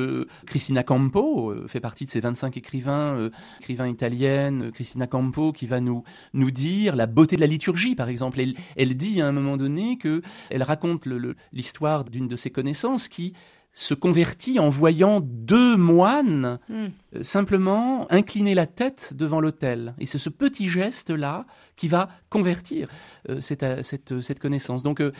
[0.46, 6.04] Cristina Campo fait partie de ces 25 écrivains, écrivains italiennes, Cristina Campo qui va nous
[6.32, 8.40] nous dire la beauté de la liturgie, par exemple.
[8.40, 11.06] Elle, elle dit à un moment donné que elle raconte
[11.52, 13.34] l'histoire d'une de ses connaissances qui
[13.74, 16.86] se convertit en voyant deux moines hmm.
[17.16, 19.94] euh, simplement incliner la tête devant l'autel.
[19.98, 21.44] Et c'est ce petit geste-là
[21.76, 22.88] qui va convertir
[23.28, 24.84] euh, cette, cette, cette, connaissance.
[24.84, 25.10] Donc euh,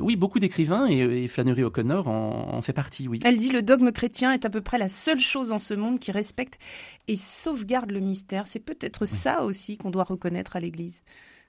[0.00, 3.18] oui, beaucoup d'écrivains, et, Flannery O'Connor en, fait partie, oui.
[3.24, 5.98] Elle dit le dogme chrétien est à peu près la seule chose en ce monde
[5.98, 6.58] qui respecte
[7.08, 8.46] et sauvegarde le mystère.
[8.46, 11.02] C'est peut-être ça aussi qu'on doit reconnaître à l'Église.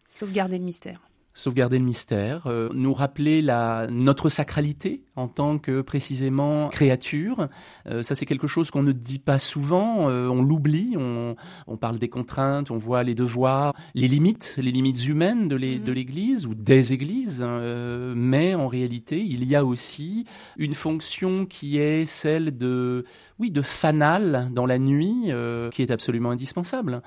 [0.06, 5.82] Sauvegarder le mystère sauvegarder le mystère, euh, nous rappeler la notre sacralité en tant que
[5.82, 7.48] précisément créature.
[7.88, 11.36] Euh, ça c'est quelque chose qu'on ne dit pas souvent, euh, on l'oublie, on,
[11.68, 15.94] on, parle des contraintes, on voit les devoirs, les limites, les limites humaines de mhm.
[15.94, 20.26] l'Église ou des églises, hein, mais en réalité il y a aussi
[20.58, 23.06] une fonction qui est celle de
[23.38, 25.32] oui de fanal dans la nuit
[25.72, 27.04] qui est absolument indispensable.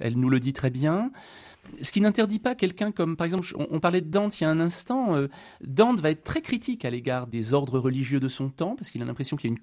[0.00, 1.10] Elle nous le dit très bien.
[1.82, 4.50] Ce qui n'interdit pas quelqu'un comme, par exemple, on, parlait de Dante il y a
[4.50, 5.28] un instant, euh,
[5.60, 9.02] Dante va être très critique à l'égard des ordres religieux de son temps, parce qu'il
[9.02, 9.62] a l'impression qu'il y a une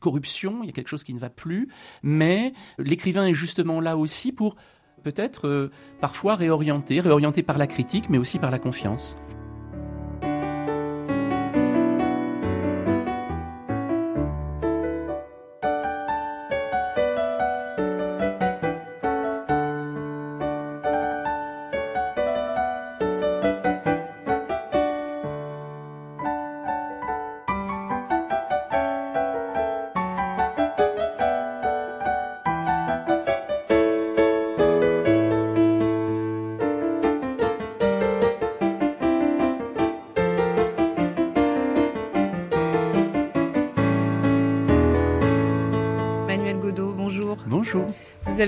[0.00, 1.68] corruption, il y a quelque chose qui ne va plus,
[2.02, 4.56] mais l'écrivain est justement là aussi pour
[5.02, 5.70] peut-être euh,
[6.00, 9.16] parfois réorienter, réorienter par la critique, mais aussi par la confiance.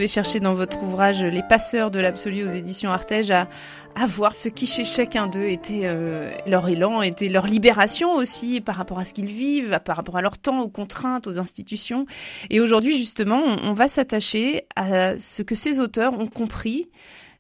[0.05, 3.49] Avez cherché dans votre ouvrage Les passeurs de l'absolu aux éditions Artege à,
[4.07, 8.77] voir ce qui chez chacun d'eux était euh, leur élan, était leur libération aussi par
[8.77, 12.05] rapport à ce qu'ils vivent, par rapport à leur temps, aux contraintes, aux institutions.
[12.51, 16.91] Et aujourd'hui, justement, on va s'attacher à ce que ces auteurs ont compris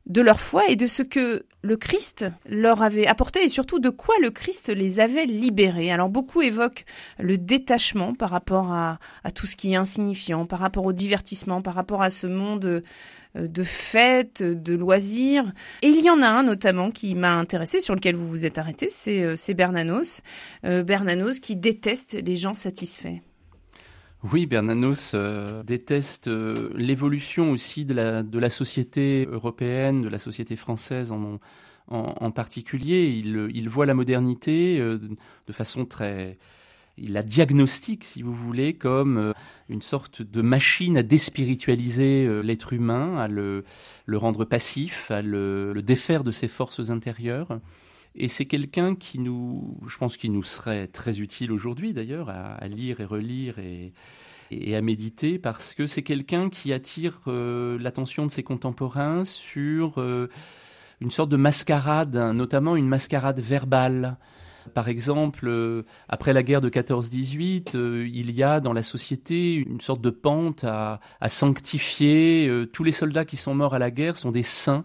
[0.07, 3.89] de leur foi et de ce que le Christ leur avait apporté et surtout de
[3.89, 5.91] quoi le Christ les avait libérés.
[5.91, 6.85] Alors beaucoup évoquent
[7.19, 8.99] le détachement par rapport à,
[9.35, 12.83] tout ce qui est insignifiant, par rapport au divertissement, par rapport à ce monde
[13.37, 15.53] euh, de fêtes, de loisirs.
[15.81, 18.59] Et il y en a un notamment qui m'a intéressé, sur lequel vous vous êtes
[18.59, 20.21] arrêté, c'est euh, Bernanos.
[20.67, 23.21] Euh, Bernanos qui déteste les gens satisfaits.
[24.33, 31.12] Oui, Bernanos euh, déteste euh, l'évolution aussi de la, société européenne, de la société française
[31.12, 33.11] en, particulier.
[33.22, 34.99] Il, il, voit la modernité euh,
[35.47, 36.39] de façon très...
[36.97, 39.35] Il la diagnostique, si vous voulez, comme
[39.68, 43.64] une sorte de machine à déspiritualiser l'être humain, à le,
[44.07, 47.59] le, rendre passif, à le, le défaire de ses forces intérieures.
[48.17, 52.67] Et c'est quelqu'un qui nous, je pense, qui nous serait très utile aujourd'hui d'ailleurs à,
[52.69, 53.93] lire et relire et,
[54.77, 60.31] à méditer parce que c'est quelqu'un qui attire euh, l'attention de ses contemporains sur euh,
[61.01, 64.17] une sorte de mascarade, notamment une mascarade verbale.
[64.75, 69.81] Par exemple, euh, après la guerre de 14-18, il y a dans la société une
[69.81, 72.49] sorte de pente à sanctifier.
[72.73, 74.85] tous les soldats qui sont morts à la guerre sont des saints.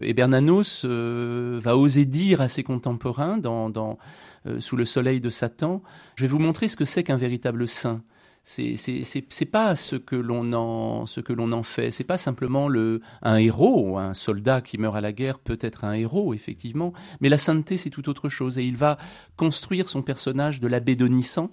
[0.00, 3.98] Et Bernanos euh, va oser dire à ses contemporains, dans, dans
[4.46, 5.82] euh, sous le soleil de Satan,
[6.14, 8.02] je vais vous montrer ce que c'est qu'un véritable saint.
[8.44, 11.90] C'est pas ce que l'on en ce que l'on en fait.
[11.90, 15.84] C'est pas simplement le un héros, un soldat qui meurt à la guerre peut être
[15.84, 18.58] un héros effectivement, mais la sainteté c'est tout autre chose.
[18.58, 18.96] Et il va
[19.36, 21.50] construire son personnage de l'abbé Donissant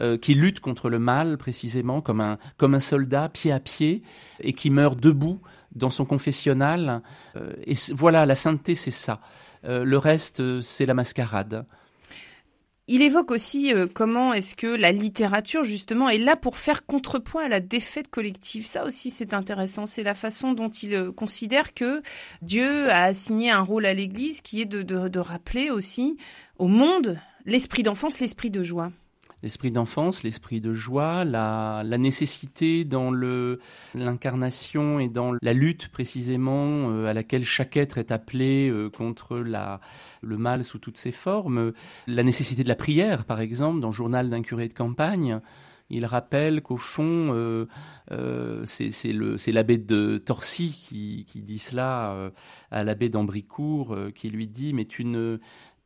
[0.00, 4.02] euh, qui lutte contre le mal précisément comme un comme un soldat pied à pied
[4.40, 5.40] et qui meurt debout
[5.74, 7.02] dans son confessionnal.
[7.36, 9.20] Euh, et voilà, la sainteté, c'est ça.
[9.64, 11.66] Euh, le reste, euh, c'est la mascarade.
[12.88, 17.48] Il évoque aussi comment est-ce que la littérature, justement, est là pour faire contrepoids à
[17.48, 18.66] la défaite collective.
[18.66, 19.86] Ça aussi, c'est intéressant.
[19.86, 22.02] C'est la façon dont il considère que
[22.42, 26.18] Dieu a assigné un rôle à l'Église qui est de, de rappeler aussi
[26.58, 28.90] au monde l'esprit d'enfance, l'esprit de joie
[29.42, 33.10] l'esprit d'enfance, l'esprit de joie, la, la nécessité dans
[33.94, 39.38] l'incarnation et dans la lutte précisément euh, à laquelle chaque être est appelé euh, contre
[39.38, 39.80] la
[40.22, 41.72] le mal sous toutes ses formes,
[42.06, 45.40] la nécessité de la prière par exemple dans le journal d'un curé de campagne.
[45.90, 47.66] Il rappelle qu'au fond, euh,
[48.12, 52.30] euh, c'est l'abbé de Torcy qui, qui dit cela
[52.70, 55.38] à l'abbé d'Ambricourt, qui lui dit mais tu ne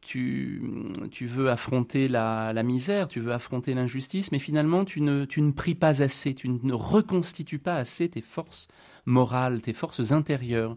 [0.07, 5.51] tu, veux affronter la, misère, tu veux affronter l'injustice, mais finalement tu ne, tu ne
[5.51, 8.69] pries pas assez, tu ne reconstitues pas assez tes forces
[9.05, 10.77] morales, tes forces intérieures.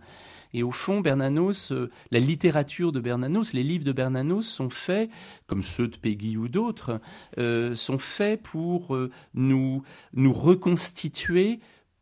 [0.51, 5.11] Et au fond, Bernanos, euh, la littérature de Bernanos, les livres de Bernanos sont faits,
[5.45, 6.99] comme ceux de Peggy ou d'autres,
[7.37, 11.59] euh, sont faits pour euh, nous, nous reconstituer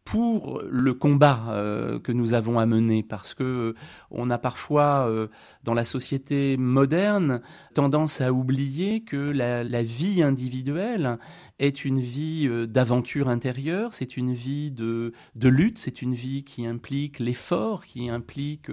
[0.08, 3.76] pour le combat euh, que nous avons à mener parce que euh,
[4.10, 5.28] on a parfois euh,
[5.66, 7.42] dans la société moderne
[7.74, 11.18] tendance à oublier que la, la vie individuelle
[11.60, 16.66] est une vie d'aventure intérieure, c'est une vie de, de lutte, c'est une vie qui
[16.66, 18.72] implique l'effort, qui implique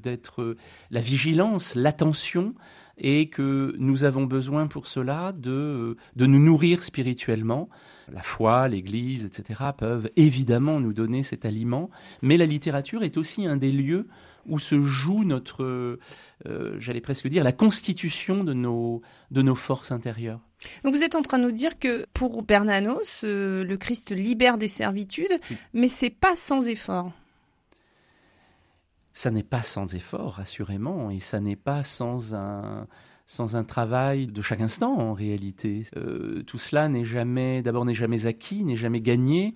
[0.00, 0.56] d'être
[0.90, 2.54] la vigilance, l'attention
[2.96, 7.68] et que nous avons besoin pour cela de, de nous nourrir spirituellement.
[8.12, 9.60] La foi, l'Église, etc.
[9.76, 11.90] peuvent évidemment nous donner cet aliment,
[12.22, 14.08] mais la littérature est aussi un des lieux
[14.46, 15.98] où se joue notre,
[16.46, 20.40] euh, j'allais presque dire, la constitution de nos, de nos forces intérieures.
[20.82, 24.58] Donc vous êtes en train de nous dire que pour Bernanos, euh, le Christ libère
[24.58, 25.40] des servitudes,
[25.72, 27.12] mais c'est pas sans effort.
[29.12, 32.86] ça n'est pas sans effort, assurément, et ça n'est pas sans un,
[33.26, 35.84] sans un travail de chaque instant en réalité.
[35.96, 39.54] Euh, tout cela n'est jamais, d'abord n'est jamais acquis, n'est jamais gagné,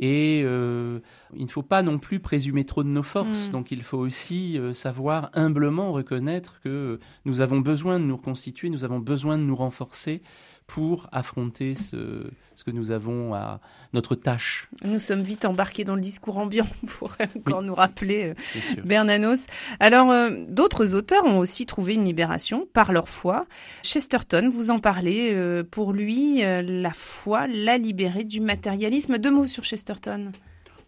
[0.00, 1.00] et euh,
[1.34, 3.48] il ne faut pas non plus présumer trop de nos forces.
[3.48, 3.52] Mm.
[3.52, 8.70] Donc il faut aussi euh, savoir humblement reconnaître que nous avons besoin de nous reconstituer,
[8.70, 10.22] nous avons besoin de nous renforcer
[10.68, 13.58] pour affronter ce, ce que nous avons à
[13.94, 14.68] notre tâche.
[14.84, 18.34] Nous sommes vite embarqués dans le discours ambiant pour encore nous rappeler
[18.76, 19.46] euh, Bernanos.
[19.80, 23.46] Alors, euh, d'autres auteurs ont aussi trouvé une libération par leur foi.
[23.82, 29.18] Chesterton, vous en parlez, euh, pour lui, la foi l'a libéré du matérialisme.
[29.18, 30.32] Deux mots sur Chesterton.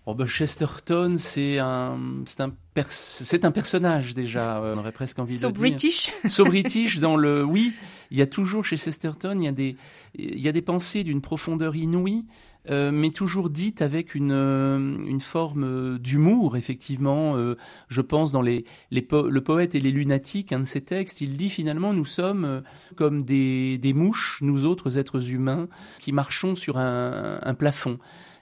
[0.06, 2.52] Oh ben Chesterton, c'est un, c'est un,
[2.88, 4.60] c'est un personnage déjà.
[4.62, 6.06] on aurait presque envie so de British.
[6.06, 6.14] dire.
[6.30, 6.98] So British.
[7.00, 7.74] dans le, oui,
[8.10, 9.76] il y a toujours chez Chesterton, il y a des,
[10.14, 12.26] il y a des pensées d'une profondeur inouïe,
[12.68, 17.36] euh, mais toujours dites avec une, euh, une forme d'humour, effectivement.
[17.36, 17.56] Euh,
[17.88, 21.36] je pense dans les, les le poète et les lunatiques, un de ses textes, il
[21.36, 22.62] dit finalement nous sommes
[22.96, 27.98] comme des, des mouches, nous autres êtres humains, qui marchons sur un, un plafond.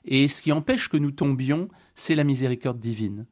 [0.09, 3.27] Et ce qui empêche que nous tombions, c'est la miséricorde divine.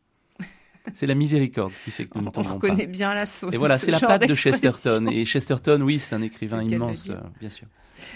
[0.93, 2.51] C'est la miséricorde qui fait que nous ne tombons pas.
[2.53, 3.53] On reconnaît bien la sauce.
[3.53, 5.09] Et voilà, c'est la patte de Chesterton.
[5.11, 7.67] Et Chesterton, oui, c'est un écrivain immense, euh, bien sûr.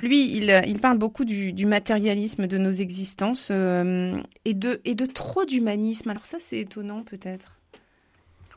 [0.02, 4.94] Lui, il, il parle beaucoup du, du, matérialisme de nos existences euh, et, de, et
[4.94, 6.10] de trop d'humanisme.
[6.10, 7.59] Alors ça, c'est étonnant peut-être.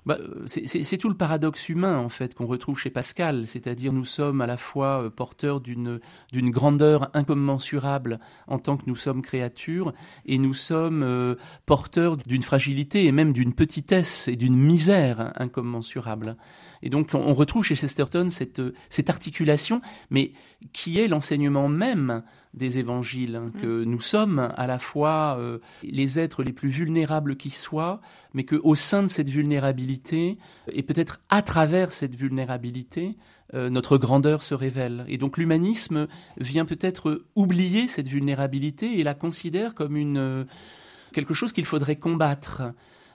[0.05, 4.41] Bah, c'est tout le paradoxe humain en fait qu'on retrouve chez Pascal, c'est-à-dire nous sommes
[4.41, 5.99] à la fois euh, porteurs d'une
[6.33, 9.93] grandeur incommensurable en tant que nous sommes créatures
[10.25, 11.35] et nous sommes euh,
[11.65, 16.35] porteurs d'une fragilité et même d'une petitesse et d'une misère incommensurable.
[16.81, 20.33] Et donc on, retrouve chez Chesterton cette cette articulation, mais
[20.71, 23.83] qui est l'enseignement même des évangiles, hein, que mm.
[23.83, 27.99] nous sommes à la fois euh, les êtres les plus vulnérables qui soient,
[28.33, 30.37] mais que au sein de cette vulnérabilité,
[30.71, 33.17] et peut-être à travers cette vulnérabilité,
[33.53, 35.05] euh, notre grandeur se révèle.
[35.07, 36.07] Et donc l'humanisme
[36.37, 40.43] vient peut-être oublier cette vulnérabilité et la considère comme une euh,
[41.13, 42.63] quelque chose qu'il faudrait combattre.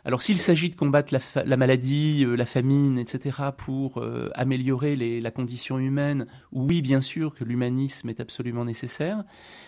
[0.04, 5.30] Alors s'il s'agit de combattre la, maladie, euh, la famine, etc., pour euh, améliorer la
[5.30, 9.24] condition humaine, oui, bien sûr que l'humanisme est absolument nécessaire,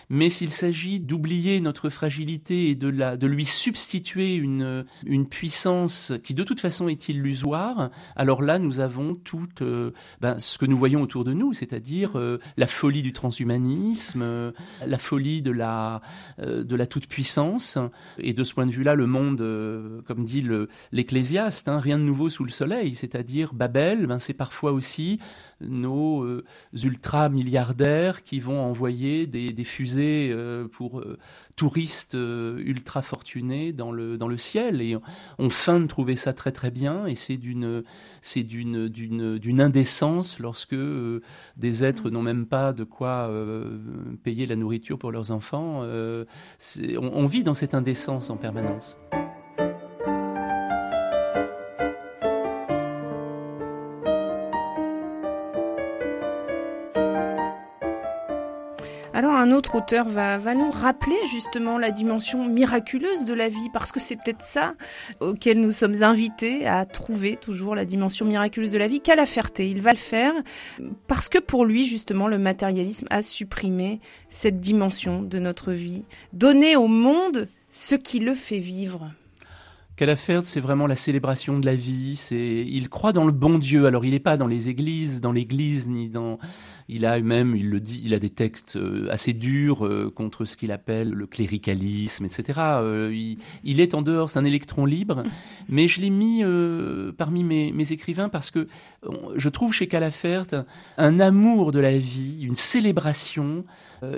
[0.09, 6.13] mais s'il s'agit d'oublier notre fragilité et de, la, de lui substituer une, une puissance
[6.23, 10.65] qui de toute façon est illusoire, alors là nous avons tout euh, ben, ce que
[10.65, 12.13] nous voyons autour de nous, c'est-à-dire
[12.57, 14.53] la folie du transhumanisme,
[14.85, 16.01] la folie de la,
[16.39, 17.77] de la toute-puissance,
[18.17, 20.30] et de ce point de vue-là, le monde, comme dit
[20.91, 25.19] l'Ecclésiaste, hein, rien de nouveau sous le soleil, c'est-à-dire Babel, ben, c'est parfois aussi
[25.61, 26.43] nos euh,
[26.83, 31.17] ultra-milliardaires qui vont envoyer des, fusées euh, pour euh,
[31.55, 34.81] touristes ultra fortunés dans le, dans le ciel.
[34.81, 34.97] Et
[35.37, 37.83] on, feint de trouver ça très très bien, et c'est d'une
[39.59, 40.75] indécence lorsque
[41.57, 43.29] des êtres n'ont même pas de quoi
[44.23, 45.83] payer la nourriture pour leurs enfants.
[45.83, 48.97] on vit dans cette indécence en permanence.
[59.41, 63.99] Un autre auteur va, nous rappeler justement la dimension miraculeuse de la vie, parce que
[63.99, 64.75] c'est peut-être ça
[65.19, 69.01] auquel nous sommes invités à trouver toujours la dimension miraculeuse de la vie.
[69.01, 70.33] Qu'à la Ferté, il va le faire
[71.07, 76.75] parce que pour lui justement le matérialisme a supprimé cette dimension de notre vie, donner
[76.75, 79.11] au monde ce qui le fait vivre.
[80.01, 82.15] Calafert, c'est vraiment la célébration de la vie.
[82.15, 83.85] C'est, il croit dans le bon Dieu.
[83.85, 86.39] Alors, il n'est pas dans les églises, dans l'église, ni dans.
[86.93, 90.43] Il a même, il le dit, il a des textes euh, assez durs euh, contre
[90.43, 92.59] ce qu'il appelle le cléricalisme, etc.
[92.59, 95.23] Euh, il, est en dehors, c'est un électron libre.
[95.69, 96.43] Mais je l'ai mis
[97.17, 98.67] parmi mes, mes, écrivains parce que
[99.35, 100.65] je trouve chez Calafert
[100.97, 103.63] un amour de la vie, une célébration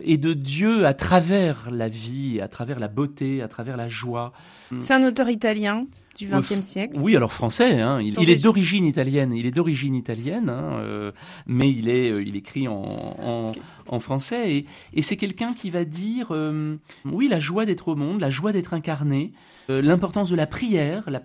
[0.03, 4.33] et de Dieu à travers la vie, à travers la beauté, à travers la joie.
[4.79, 5.85] C'est un auteur italien?
[6.17, 6.97] Du XXe siècle.
[6.99, 7.81] Oui, alors français.
[7.81, 7.99] Hein.
[8.01, 9.33] Il, est d'origine italienne.
[9.33, 11.11] Il est d'origine italienne, hein, euh,
[11.47, 13.51] mais il est, euh, il écrit en, en,
[13.87, 14.53] en français.
[14.53, 18.29] Et, et c'est quelqu'un qui va dire, euh, oui, la joie d'être au monde, la
[18.29, 19.33] joie d'être incarné,
[19.69, 21.09] l'importance de la prière.
[21.09, 21.23] La,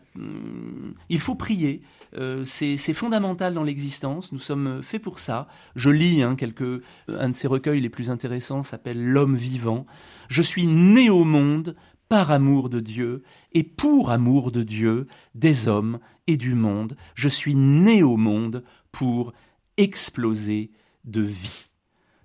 [1.08, 1.82] il faut prier.
[2.44, 4.32] c'est fondamental dans l'existence.
[4.32, 5.48] Nous sommes faits pour ça.
[5.74, 9.86] Je lis hein, quelques, un de ses recueils les plus intéressants s'appelle L'homme vivant.
[10.28, 11.74] Je suis né au monde
[12.08, 16.96] par amour de Dieu et pour amour de Dieu, des hommes et du monde.
[17.14, 19.32] Je suis né au monde pour
[19.76, 20.70] exploser
[21.04, 21.66] de vie.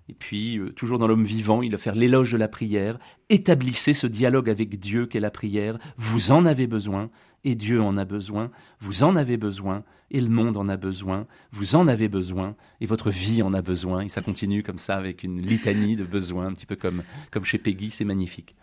[0.08, 2.98] Et puis, euh, toujours dans l'homme vivant, il va faire l'éloge de la prière.
[3.30, 5.78] Établissez ce dialogue avec Dieu qu'est la prière.
[5.96, 7.10] Vous en avez besoin
[7.44, 11.26] et Dieu en a besoin, vous en avez besoin, et le monde en a besoin,
[11.52, 14.00] vous en avez besoin, et votre vie en a besoin.
[14.00, 17.44] Et ça continue comme ça avec une litanie de besoins, un petit peu comme, comme
[17.44, 18.56] chez Peggy, c'est magnifique.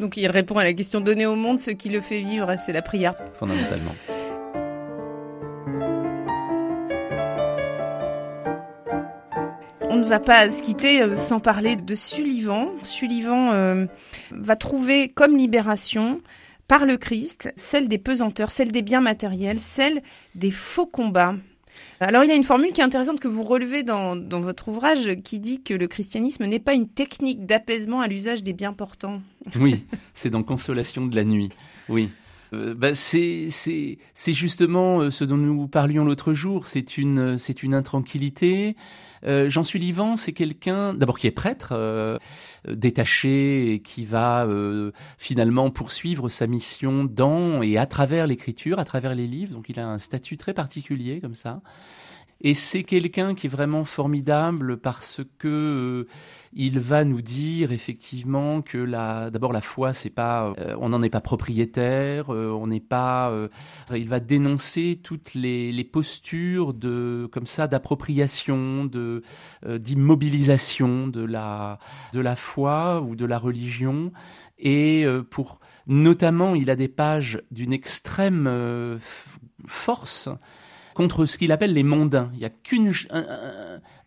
[0.00, 2.72] Donc il répond à la question donner au monde ce qui le fait vivre, c'est
[2.72, 3.14] la prière.
[3.34, 3.94] Fondamentalement.
[9.90, 12.68] On ne va pas se quitter euh, sans parler de Sullivan.
[12.84, 13.86] Sullivan euh,
[14.30, 16.20] va trouver comme libération
[16.68, 20.02] par le Christ celle des pesanteurs, celle des biens matériels, celle
[20.34, 21.34] des faux combats.
[22.00, 24.68] Alors il y a une formule qui est intéressante que vous relevez dans, dans votre
[24.68, 28.72] ouvrage qui dit que le christianisme n'est pas une technique d'apaisement à l'usage des biens
[28.72, 29.20] portants.
[29.56, 31.50] Oui, c'est dans Consolation de la nuit.
[31.88, 32.10] Oui.
[32.52, 33.48] Euh, bah, c'est
[34.14, 36.66] justement euh, ce dont nous parlions l'autre jour.
[36.66, 38.76] C'est une c'est une intranquillité.
[39.24, 42.18] Euh, Jean Sullivan, c'est quelqu'un d'abord qui est prêtre, euh,
[42.68, 48.84] détaché et qui va euh, finalement poursuivre sa mission dans et à travers l'écriture, à
[48.84, 49.52] travers les livres.
[49.52, 51.60] Donc il a un statut très particulier comme ça.
[52.40, 56.08] Et c'est quelqu'un qui est vraiment formidable parce que euh,
[56.52, 61.02] il va nous dire effectivement que la, d'abord la foi, c'est pas, euh, on n'en
[61.02, 63.34] est pas propriétaire, euh, on n'est pas.
[63.92, 69.22] il va dénoncer toutes les, les, postures de, comme ça, d'appropriation, de
[69.66, 71.80] d'immobilisation de la
[72.12, 74.12] de la foi ou de la religion.
[74.60, 75.58] Et pour
[75.88, 78.98] notamment, il a des pages d'une extrême
[79.66, 80.28] force
[80.98, 82.28] contre ce qu'il appelle les mondains.
[82.32, 82.90] Il n'y a qu'un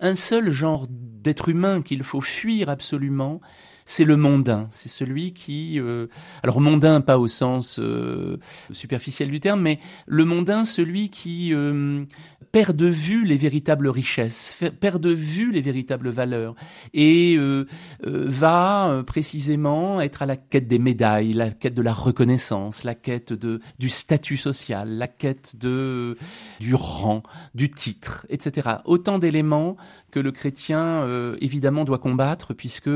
[0.02, 3.40] un, seul genre d'être humain qu'il faut fuir absolument,
[3.86, 4.68] c'est le mondain.
[4.72, 6.08] C'est celui qui, euh,
[6.44, 8.38] alors mondain pas au sens euh,
[8.72, 12.06] superficiel du terme, mais le mondain, celui qui euh,
[12.52, 16.56] perd de vue les véritables richesses, perd de vue les véritables valeurs
[16.94, 17.66] et euh,
[18.06, 22.84] euh, va euh, précisément être à la quête des médailles, la quête de la reconnaissance,
[22.84, 26.18] la quête de du statut social, la quête de
[26.60, 27.24] du rang,
[27.56, 28.70] du titre, etc.
[28.86, 29.78] Autant d'éléments
[30.12, 31.08] que le chrétien
[31.40, 32.90] évidemment doit combattre puisque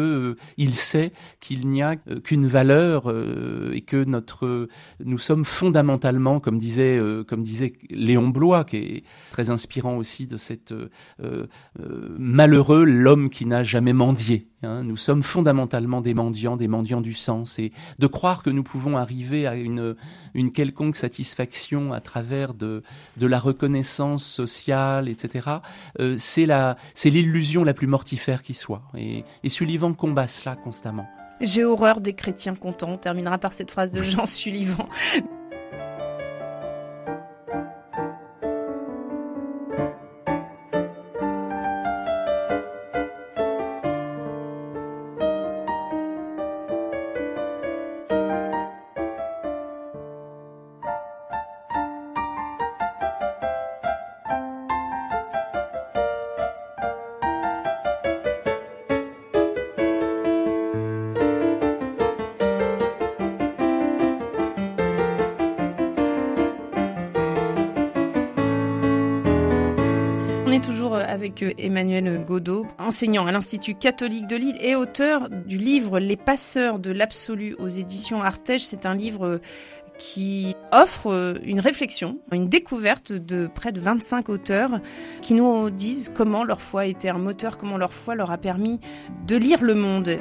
[0.57, 3.13] il sait qu'il n'y a qu'une valeur
[3.73, 4.67] et que notre
[5.03, 10.37] nous sommes fondamentalement comme disait comme disait Léon Blois qui est très inspirant aussi de
[10.37, 10.73] cet
[11.23, 11.47] euh,
[11.79, 14.47] euh, malheureux l'homme qui n'a jamais mendié.
[14.63, 14.83] Hein.
[14.83, 18.97] Nous sommes fondamentalement des mendiants, des mendiants du sens, et de croire que nous pouvons
[18.97, 19.95] arriver à une,
[20.33, 22.83] une quelconque satisfaction à travers de,
[23.17, 25.49] de la reconnaissance sociale, etc.
[25.99, 28.83] Euh, c'est la, c'est l'illusion la plus mortifère qui soit.
[28.97, 31.07] Et, et Sullivan combat cela constamment.
[31.41, 32.91] J'ai horreur des chrétiens contents.
[32.91, 34.87] On terminera par cette phrase de Jean Sullivan.
[71.57, 76.91] Emmanuel Godot, enseignant à l'Institut catholique de Lille et auteur du livre Les passeurs de
[76.91, 78.63] l'absolu aux éditions Artege.
[78.65, 79.39] C'est un livre
[79.97, 84.79] qui offre une réflexion, une découverte de près de 25 auteurs
[85.21, 88.79] qui nous disent comment leur foi était un moteur, comment leur foi leur a permis
[89.25, 90.17] de lire le monde.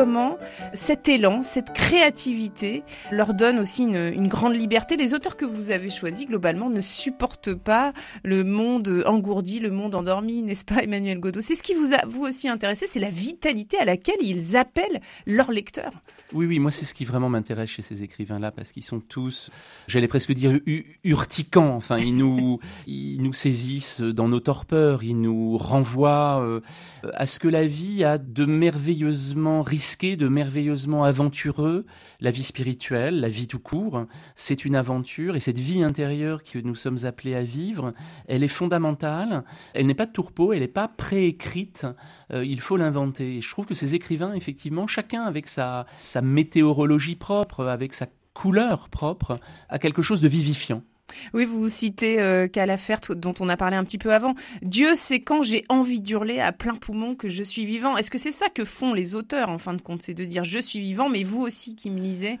[0.00, 0.38] Comment
[0.72, 4.96] cet élan, cette créativité leur donne aussi une, grande liberté.
[4.96, 7.92] Les auteurs que vous avez choisis, globalement, ne supportent pas
[8.24, 12.06] le monde engourdi, le monde endormi, n'est-ce pas, Emmanuel Godot C'est ce qui vous a,
[12.06, 15.92] vous aussi, intéressé, c'est la vitalité à laquelle ils appellent leurs lecteurs.
[16.32, 19.50] Oui, oui, moi c'est ce qui vraiment m'intéresse chez ces écrivains-là, parce qu'ils sont tous,
[19.88, 20.60] j'allais presque dire,
[21.04, 21.74] urticants.
[21.74, 26.60] Enfin, ils nous, ils nous saisissent dans nos torpeurs, ils nous renvoient euh,
[27.14, 31.84] à ce que la vie a de merveilleusement risqué, de merveilleusement aventureux.
[32.20, 36.58] La vie spirituelle, la vie tout court, c'est une aventure, et cette vie intérieure que
[36.58, 37.92] nous sommes appelés à vivre,
[38.28, 39.44] elle est fondamentale.
[39.74, 41.86] Elle n'est pas de tourpeau, elle n'est pas préécrite.
[42.32, 43.40] Euh, il faut l'inventer.
[43.40, 48.88] Je trouve que ces écrivains, effectivement, chacun avec sa, sa météorologie propre, avec sa couleur
[48.88, 49.38] propre,
[49.68, 50.82] à quelque chose de vivifiant.
[51.34, 54.34] Oui, vous citez euh, Calafert, dont on a parlé un petit peu avant.
[54.62, 57.96] Dieu sait quand j'ai envie d'hurler à plein poumon que je suis vivant.
[57.96, 60.02] Est-ce que c'est ça que font les auteurs, en fin de compte?
[60.02, 62.38] C'est de dire je suis vivant, mais vous aussi qui me lisez,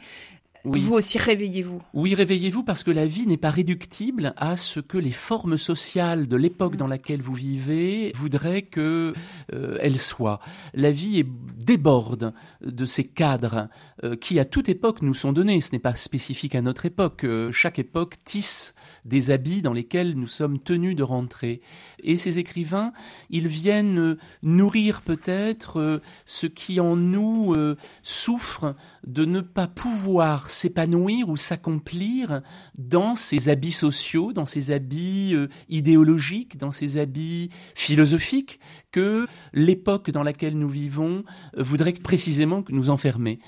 [0.64, 1.82] Vous aussi, réveillez-vous.
[1.94, 6.28] Oui, réveillez-vous parce que la vie n'est pas réductible à ce que les formes sociales
[6.28, 9.14] de l'époque dans laquelle vous vivez voudraient que
[9.54, 10.40] euh, elle soit.
[10.74, 13.68] La vie est, déborde de ces cadres
[14.04, 15.60] euh, qui, à toute époque, nous sont donnés.
[15.60, 17.24] Ce n'est pas spécifique à notre époque.
[17.24, 21.60] Euh, chaque époque tisse des habits dans lesquels nous sommes tenus de rentrer.
[22.02, 22.92] Et ces écrivains,
[23.30, 27.54] ils viennent nourrir peut-être ce qui en nous
[28.02, 28.74] souffre
[29.06, 32.42] de ne pas pouvoir s'épanouir ou s'accomplir
[32.76, 38.60] dans ces habits sociaux, dans ces habits euh, idéologiques, dans ces habits philosophiques
[38.92, 41.24] que l'époque dans laquelle nous vivons
[41.56, 43.40] euh, voudrait précisément nous enfermer.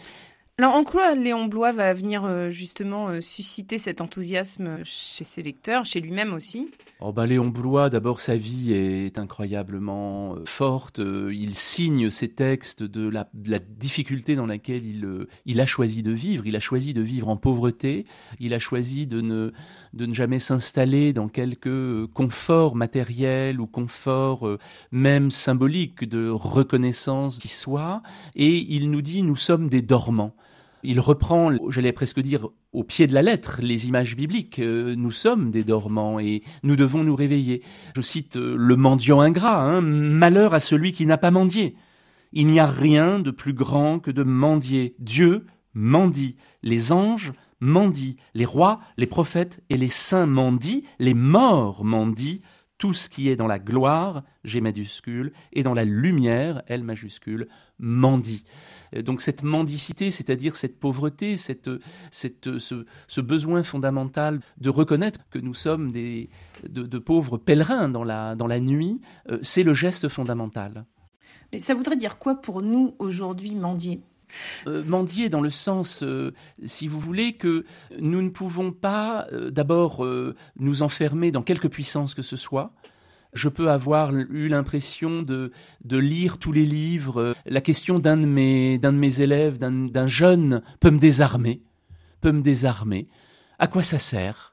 [0.58, 5.42] Alors en quoi Léon Blois va venir euh, justement euh, susciter cet enthousiasme chez ses
[5.42, 6.70] lecteurs, chez lui-même aussi?
[7.00, 10.98] Oh bah Léon Blois, d'abord sa vie est incroyablement euh, forte.
[10.98, 13.26] Il signe ses textes de la,
[13.60, 16.46] difficulté dans laquelle il, il a choisi de vivre.
[16.46, 18.04] Il a choisi de vivre en pauvreté.
[18.38, 19.52] Il a choisi de ne,
[19.92, 24.58] de ne jamais s'installer dans quelque confort matériel ou confort
[24.90, 28.02] même symbolique de reconnaissance qui soit.
[28.34, 30.34] Et il nous dit nous sommes des dormants.
[30.84, 34.58] Il reprend, j'allais presque dire, au pied de la lettre, les images bibliques.
[34.58, 37.62] Euh, nous sommes des dormants et nous devons nous réveiller.
[37.94, 41.76] Je cite euh, le mendiant ingrat, hein, malheur à celui qui n'a pas mendié.
[42.32, 44.96] Il n'y a rien de plus grand que de mendier.
[44.98, 47.32] Dieu mendie, les anges
[47.62, 52.42] mendient, les rois, les prophètes et les saints mendient, les morts mendient,
[52.76, 57.46] tout ce qui est dans la gloire, G majuscule, et dans la lumière, L majuscule,
[57.78, 58.44] mendie.
[58.96, 61.70] Euh, donc cette mendicité, c'est-à-dire cette pauvreté, cette,
[62.10, 66.28] cette, ce, besoin fondamental de reconnaître que nous sommes des,
[66.68, 69.00] de, pauvres pèlerins dans la, dans la nuit,
[69.30, 70.84] euh, c'est le geste fondamental.
[71.52, 74.02] Mais ça voudrait dire quoi pour nous aujourd'hui mendier?
[74.66, 76.04] Euh, mendier dans le sens,
[76.64, 77.64] si vous voulez, que
[77.98, 80.06] nous ne pouvons pas d'abord
[80.58, 82.72] nous enfermer dans quelque puissance que ce soit,
[83.32, 85.52] je peux avoir eu l'impression de,
[85.84, 87.34] de lire tous les livres.
[87.46, 91.62] La question d'un de mes, d'un de mes élèves, d'un jeune, peut me désarmer,
[92.20, 93.08] peut me désarmer.
[93.58, 94.51] À quoi ça sert?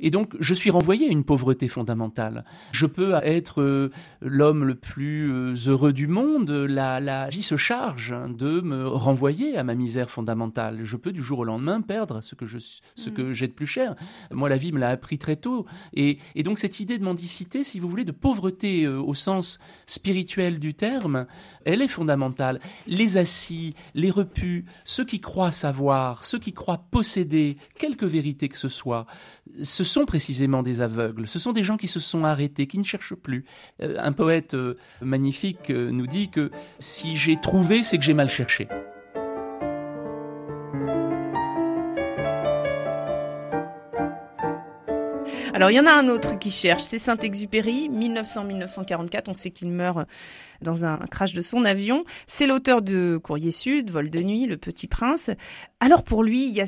[0.00, 2.44] Et donc, je suis renvoyé à une pauvreté fondamentale.
[2.72, 3.90] Je peux être euh,
[4.20, 6.50] l'homme le plus euh, heureux du monde.
[6.50, 10.80] La, vie se charge de me renvoyer à ma misère fondamentale.
[10.84, 12.46] Je peux du jour au lendemain perdre ce que
[13.32, 13.94] j'ai de plus cher.
[14.30, 15.66] Moi, la vie me l'a appris très tôt.
[15.94, 19.58] Et, et, donc, cette idée de mendicité, si vous voulez, de pauvreté euh, au sens
[19.86, 21.26] spirituel du terme,
[21.64, 22.60] elle est fondamentale.
[22.86, 28.56] Les assis, les repus, ceux qui croient savoir, ceux qui croient posséder quelque vérité que
[28.56, 29.06] ce soit,
[29.62, 32.84] ce sont précisément des aveugles, ce sont des gens qui se sont arrêtés, qui ne
[32.84, 33.44] cherchent plus.
[33.82, 38.14] Euh, un poète euh, magnifique euh, nous dit que si j'ai trouvé, c'est que j'ai
[38.14, 38.68] mal cherché.
[45.56, 49.22] Alors, il y en a un autre qui cherche, c'est Saint-Exupéry, 1900-1944.
[49.28, 50.06] On sait qu'il meurt
[50.60, 52.04] dans un crash de son avion.
[52.26, 55.30] C'est l'auteur de Courrier Sud, Vol de nuit, Le Petit Prince.
[55.80, 56.66] Alors, pour lui, il y a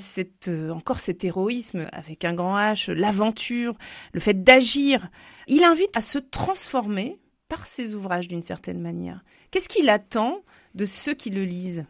[0.49, 3.77] euh, encore cet héroïsme avec un grand H, l'aventure,
[4.15, 5.11] le fait d'agir.
[5.49, 7.21] Il invite à se transformer
[7.51, 9.23] par ses ouvrages d'une certaine manière.
[9.51, 10.41] Qu'est-ce qu'il attend
[10.75, 11.85] de ceux qui le lisent?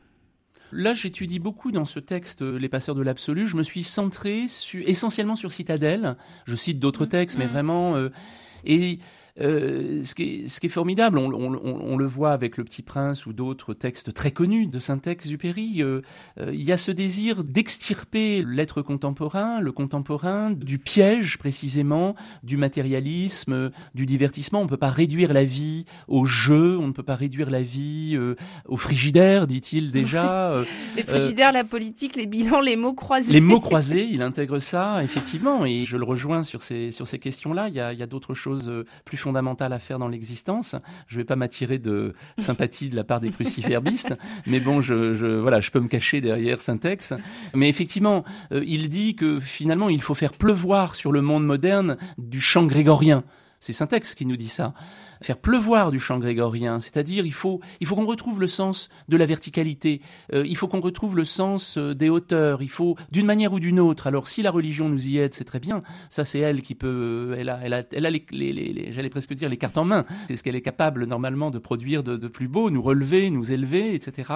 [0.73, 3.47] Là, j'étudie beaucoup dans ce texte euh, Les passeurs de l'absolu.
[3.47, 4.45] Je me suis centré
[4.75, 6.17] essentiellement sur Citadelle.
[6.47, 7.11] Je cite d'autres mmh.
[7.11, 7.51] textes, mais mmh.
[7.51, 7.97] vraiment.
[7.97, 8.11] Euh,
[8.65, 8.99] et
[9.41, 12.65] euh, ce, qui est, ce, qui est, formidable, on, on, on, le voit avec Le
[12.65, 16.01] Petit Prince ou d'autres textes très connus de Saint-Exupéry, euh,
[16.41, 22.57] euh, il y a ce désir d'extirper l'être contemporain, le contemporain, du piège précisément, du
[22.57, 24.61] matérialisme, du divertissement.
[24.61, 27.63] On ne peut pas réduire la vie au jeu, on ne peut pas réduire la
[27.63, 28.35] vie euh,
[28.67, 30.65] au frigidaire, dit-il déjà.
[30.97, 33.35] Les frigidaires, la politique, les bilans, les mots croisés.
[33.35, 37.19] Les mots croisés, il intègre ça, effectivement, et je le rejoins sur ces, sur ces
[37.19, 37.69] questions-là.
[37.69, 38.73] Il y a, il y a d'autres choses
[39.05, 40.75] plus fondamentale à faire dans l'existence.
[41.07, 44.17] Je ne vais pas m'attirer de sympathie de la part des cruciferbistes,
[44.47, 47.13] mais bon, je, je, voilà, je peux me cacher derrière Syntex.
[47.55, 51.99] Mais effectivement, euh, il dit que finalement, il faut faire pleuvoir sur le monde moderne
[52.17, 53.23] du chant grégorien.
[53.61, 54.73] C'est Syntex qui nous dit ça
[55.23, 59.17] faire pleuvoir du chant grégorien, c'est-à-dire il faut, il faut qu'on retrouve le sens de
[59.17, 60.01] la verticalité,
[60.33, 63.61] euh, il faut qu'on retrouve le sens euh, des hauteurs, il faut d'une manière ou
[63.61, 64.07] d'une autre.
[64.07, 65.83] Alors si la religion nous y aide, c'est très bien.
[66.11, 69.11] Ça c'est elle qui peut, elle a, elle a, elle a les, les, les, j'allais
[69.11, 70.05] presque dire les cartes en main.
[70.29, 73.53] C'est ce qu'elle est capable normalement de produire de, de, plus beau, nous relever, nous
[73.53, 74.33] élever, etc.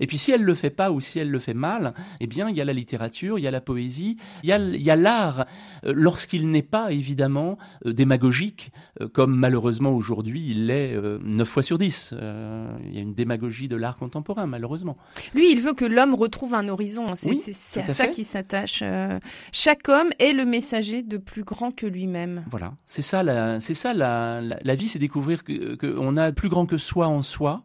[0.00, 2.48] Et puis si elle le fait pas ou si elle le fait mal, eh bien
[2.48, 4.90] il y a la littérature, il y a la poésie, il y a, il y
[4.90, 5.46] a l'art
[5.84, 11.62] euh, lorsqu'il n'est pas évidemment démagogique euh, comme malheureusement aujourd'hui il l'est euh, neuf fois
[11.62, 12.14] sur dix.
[12.16, 14.96] Euh, il y a une démagogie de l'art contemporain, malheureusement.
[15.34, 17.14] Lui, il veut que l'homme retrouve un horizon.
[17.14, 17.42] C'est Oui,
[17.80, 18.80] à, ça qu'il s'attache.
[18.82, 19.18] Euh,
[19.52, 22.44] chaque homme est le messager de plus grand que lui-même.
[22.50, 26.32] Voilà, c'est ça, la, c'est ça la, la, la vie, c'est découvrir que qu'on a
[26.32, 27.62] plus grand que soi en soi.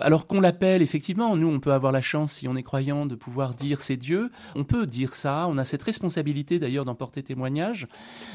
[0.00, 3.14] Alors qu'on l'appelle, effectivement, nous, on peut avoir la chance, si on est croyant, de
[3.14, 4.30] pouvoir dire c'est Dieu.
[4.54, 5.46] On peut dire ça.
[5.48, 7.86] On a cette responsabilité, d'ailleurs, d'en porter témoignage.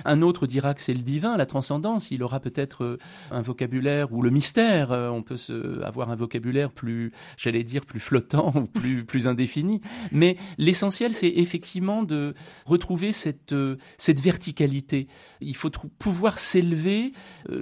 [0.06, 2.12] Un autre dira que c'est le divin, la transcendance.
[2.12, 2.98] Il aura peut-être euh,
[3.32, 4.92] un vocabulaire ou le mystère.
[4.92, 9.28] Euh, On peut se, avoir un vocabulaire plus, j'allais dire, plus flottant ou plus, plus
[9.28, 9.82] indéfini.
[10.12, 12.34] Mais l'essentiel, c'est effectivement de
[12.66, 15.08] retrouver cette, euh, cette verticalité.
[15.42, 17.14] Il faut pouvoir s'élever.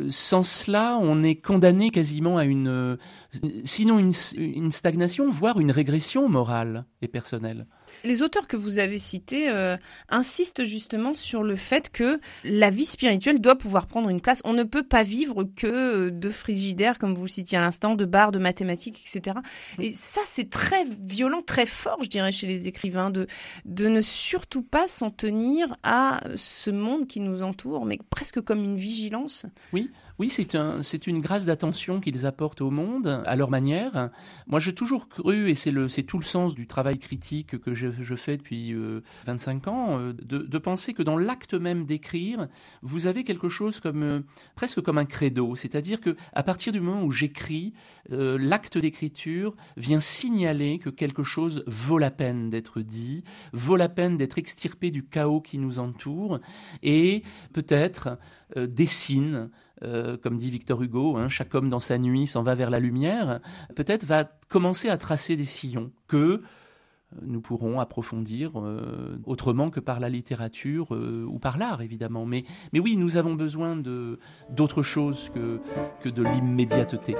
[0.10, 2.98] Sans cela, on est condamné quasiment à une,
[3.88, 7.67] sinon une, une stagnation, voire une régression morale et personnelle.
[8.03, 9.77] Les auteurs que vous avez cités euh,
[10.09, 14.41] insistent justement sur le fait que la vie spirituelle doit pouvoir prendre une place.
[14.43, 18.03] On ne peut pas vivre que de frigidaire, comme vous le citiez à l'instant, de
[18.03, 19.38] barres, de mathématiques, etc.
[19.79, 23.25] Et ça, c'est très violent, très fort, je dirais, chez les écrivains, de,
[23.63, 28.63] de ne surtout pas s'en tenir à ce monde qui nous entoure, mais presque comme
[28.65, 29.45] une vigilance.
[29.71, 29.89] Oui,
[30.28, 34.09] c'est un, c'est une grâce d'attention qu'ils apportent au monde à leur manière.
[34.47, 37.74] Moi, j'ai toujours cru, et c'est le, c'est tout le sens du travail critique que
[37.74, 41.86] je, je fais depuis euh, 25 ans, euh, de, de penser que dans l'acte même
[41.86, 42.47] d'écrire,
[42.82, 44.20] vous avez quelque chose comme euh,
[44.55, 47.74] presque comme un credo, c'est-à-dire que à partir du moment où j'écris,
[48.11, 53.89] euh, l'acte d'écriture vient signaler que quelque chose vaut la peine d'être dit, vaut la
[53.89, 56.39] peine d'être extirpé du chaos qui nous entoure,
[56.84, 58.18] et peut-être
[58.55, 59.49] euh, dessine
[59.84, 62.80] euh, comme dit Victor Hugo, hein, chaque homme dans sa nuit s'en va vers la
[62.80, 63.39] lumière,
[63.75, 66.41] peut-être va commencer à tracer des sillons que euh,
[67.21, 72.25] nous pourrons approfondir euh, autrement que par la littérature ou par l'art évidemment.
[72.25, 73.75] Mais, mais oui, nous avons besoin
[74.49, 75.59] d'autre chose que,
[76.01, 77.15] que de l'immédiateté.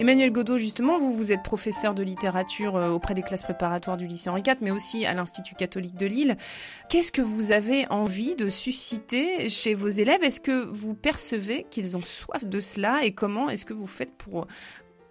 [0.00, 4.06] Emmanuel Godot, justement, vous, vous êtes professeur de littérature euh, auprès des classes préparatoires du
[4.06, 6.38] lycée Henri IV, mais aussi à l'Institut catholique de Lille.
[6.88, 10.22] Qu'est-ce que vous avez envie de susciter chez vos élèves?
[10.22, 13.04] Est-ce que vous percevez qu'ils ont soif de cela?
[13.04, 14.46] Et comment est-ce que vous faites pour,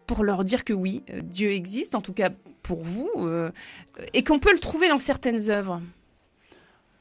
[0.08, 2.32] pour leur dire que oui, euh, Dieu existe, en tout cas
[2.64, 3.52] pour vous, euh,
[4.14, 5.84] et qu'on peut le trouver dans certaines œuvres?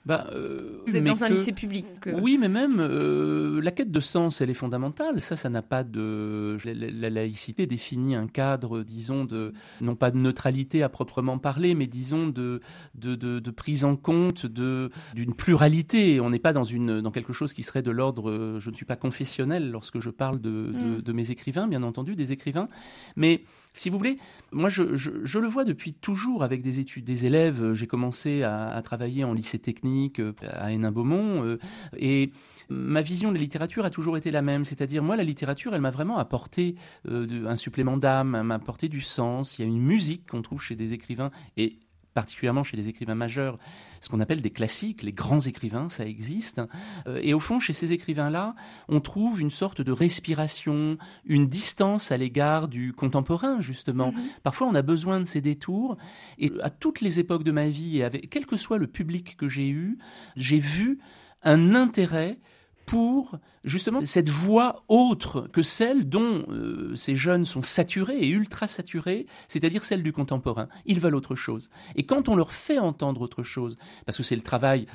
[0.09, 1.84] Bah, euh, Vous êtes dans un que- lycée public.
[2.00, 5.20] que- Oui, mais même euh, la quête de sens, elle est fondamentale.
[5.20, 6.56] Ça, ça n'a pas de.
[6.64, 9.52] La, la- la laïcité définit un cadre, disons, de
[9.82, 12.61] non pas de neutralité à proprement parler, mais disons de
[12.94, 16.20] de, de, de prise en compte de d'une pluralité.
[16.20, 18.59] On n'est pas dans une dans quelque chose qui serait de l'ordre.
[18.59, 21.02] Je ne suis pas confessionnel lorsque je parle de, de, Mm.
[21.02, 22.68] de mes écrivains, bien entendu, des écrivains.
[23.16, 23.42] Mais
[23.78, 24.18] si vous voulez,
[24.52, 27.74] moi, je, le vois depuis toujours avec des études, des élèves.
[27.74, 31.58] J'ai commencé à, travailler en lycée technique euh, à Hénin-Beaumont, euh,
[31.96, 32.30] et
[32.68, 34.64] ma vision de la littérature a toujours été la même.
[34.64, 36.74] C'est-à-dire, moi, la littérature, elle m'a vraiment apporté
[37.08, 39.58] euh, un supplément d'âme, elle m'a apporté du sens.
[39.58, 41.78] Il y a une musique qu'on trouve chez des écrivains, et
[42.18, 43.60] particulièrement chez les écrivains majeurs,
[44.00, 46.60] ce qu'on appelle des classiques, les grands écrivains, ça existe.
[47.06, 48.56] Euh, et au fond, chez ces écrivains-là,
[48.88, 54.10] on trouve une sorte de respiration, une distance à l'égard du contemporain, justement.
[54.10, 54.22] Mhm.
[54.42, 55.96] Parfois, on a besoin de ces détours.
[56.40, 59.36] Et à toutes les époques de ma vie, et avec, quel que soit le public
[59.36, 59.96] que j'ai eu,
[60.34, 60.98] j'ai vu
[61.44, 62.40] un intérêt
[62.89, 68.66] pour justement cette voix autre que celle dont euh, ces jeunes sont saturés et ultra
[68.66, 70.68] saturés, c'est-à-dire celle du contemporain.
[70.86, 71.68] Ils veulent autre chose.
[71.97, 73.76] Et quand on leur fait entendre autre chose,
[74.07, 74.86] parce que c'est le travail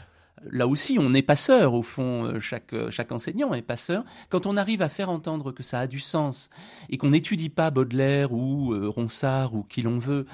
[0.51, 4.03] Là aussi, on est passeur, au fond, euh, chaque, euh, chaque enseignant est passeur.
[4.29, 6.49] Quand on arrive à faire entendre que ça a du sens
[6.89, 10.25] et qu'on n'étudie pas Baudelaire ou euh, Ronsard ou qui l'on veut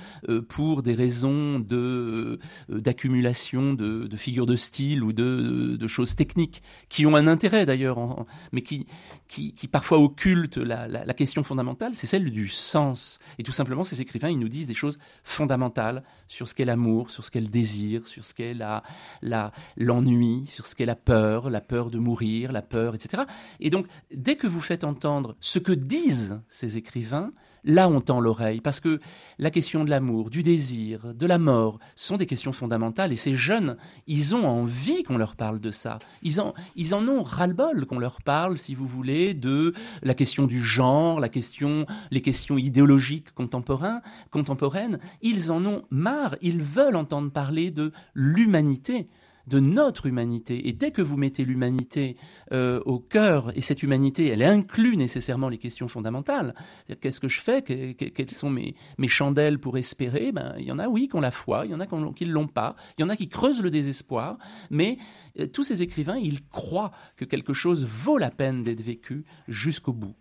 [0.48, 2.40] pour des raisons de
[2.70, 8.62] d'accumulation de, figures de style ou de, choses techniques qui ont un intérêt d'ailleurs, mais
[8.62, 8.86] qui,
[9.28, 13.20] qui, parfois occultent la, la, question fondamentale, c'est celle du sens.
[13.38, 17.10] Et tout simplement, ces écrivains, ils nous disent des choses fondamentales sur ce qu'est l'amour,
[17.10, 18.84] sur ce qu'est le désir, sur ce qu'est la,
[19.22, 19.52] la,
[20.00, 23.24] l'ennui, sur ce qu'est la peur, la peur de mourir, la peur, etc.
[23.60, 27.32] Et donc, dès que vous faites entendre ce que disent ces écrivains,
[27.66, 29.00] là on tend l'oreille, parce que
[29.38, 33.36] la question de l'amour, du désir, de la mort, sont des questions fondamentales, et ces
[33.36, 33.76] jeunes,
[34.08, 36.00] ils ont envie qu'on leur parle de ça.
[36.22, 40.46] Ils en, ils en ont ras-le-bol qu'on leur parle, si vous voulez, de la question
[40.46, 45.00] du genre, la question, les questions idéologiques contemporains, contemporaines.
[45.22, 49.10] Ils en ont marre, ils veulent entendre parler de l'humanité
[49.50, 50.68] de notre humanité.
[50.68, 52.16] Et dès que vous mettez l'humanité
[52.52, 56.54] euh, au cœur, et cette humanité, elle inclut nécessairement les questions fondamentales,
[57.02, 58.76] qu'est-ce que je fais, quelles sont mes,
[59.08, 61.74] chandelles pour espérer, ben, il y en a, oui, qui ont la foi, il y
[61.74, 64.38] en a qui ne l'ont pas, il y en a qui creusent le désespoir,
[64.70, 64.98] mais
[65.40, 69.94] euh, tous ces écrivains, ils croient que quelque chose vaut la peine d'être vécu jusqu'au
[69.94, 70.16] bout.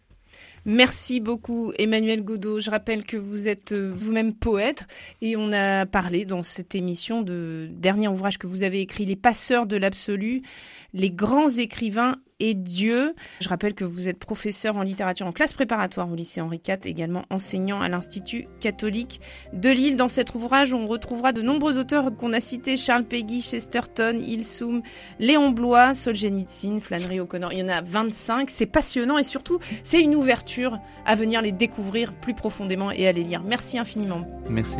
[0.70, 2.60] Merci beaucoup Emmanuel Godot.
[2.60, 4.86] Je rappelle que vous êtes euh, vous-même poète
[5.22, 9.16] et on a parlé dans cette émission de dernier ouvrage que vous avez écrit, Les
[9.16, 10.42] passeurs de l'absolu,
[10.92, 13.14] les grands écrivains et Dieu.
[13.40, 16.78] Je rappelle que vous êtes professeur en littérature en classe préparatoire au lycée Henri IV,
[16.84, 19.20] également enseignant à l'Institut catholique
[19.52, 19.96] de Lille.
[19.96, 24.82] Dans cet ouvrage, on retrouvera de nombreux auteurs qu'on a cités Charles Peggy, Chesterton, Ilsoum,
[25.18, 27.52] Léon Blois, Solzhenitsyn, Flannery O'Connor.
[27.52, 28.50] Il y en a 25.
[28.50, 33.12] C'est passionnant et surtout, c'est une ouverture à venir les découvrir plus profondément et à
[33.12, 33.42] les lire.
[33.44, 34.20] Merci infiniment.
[34.48, 34.78] Merci.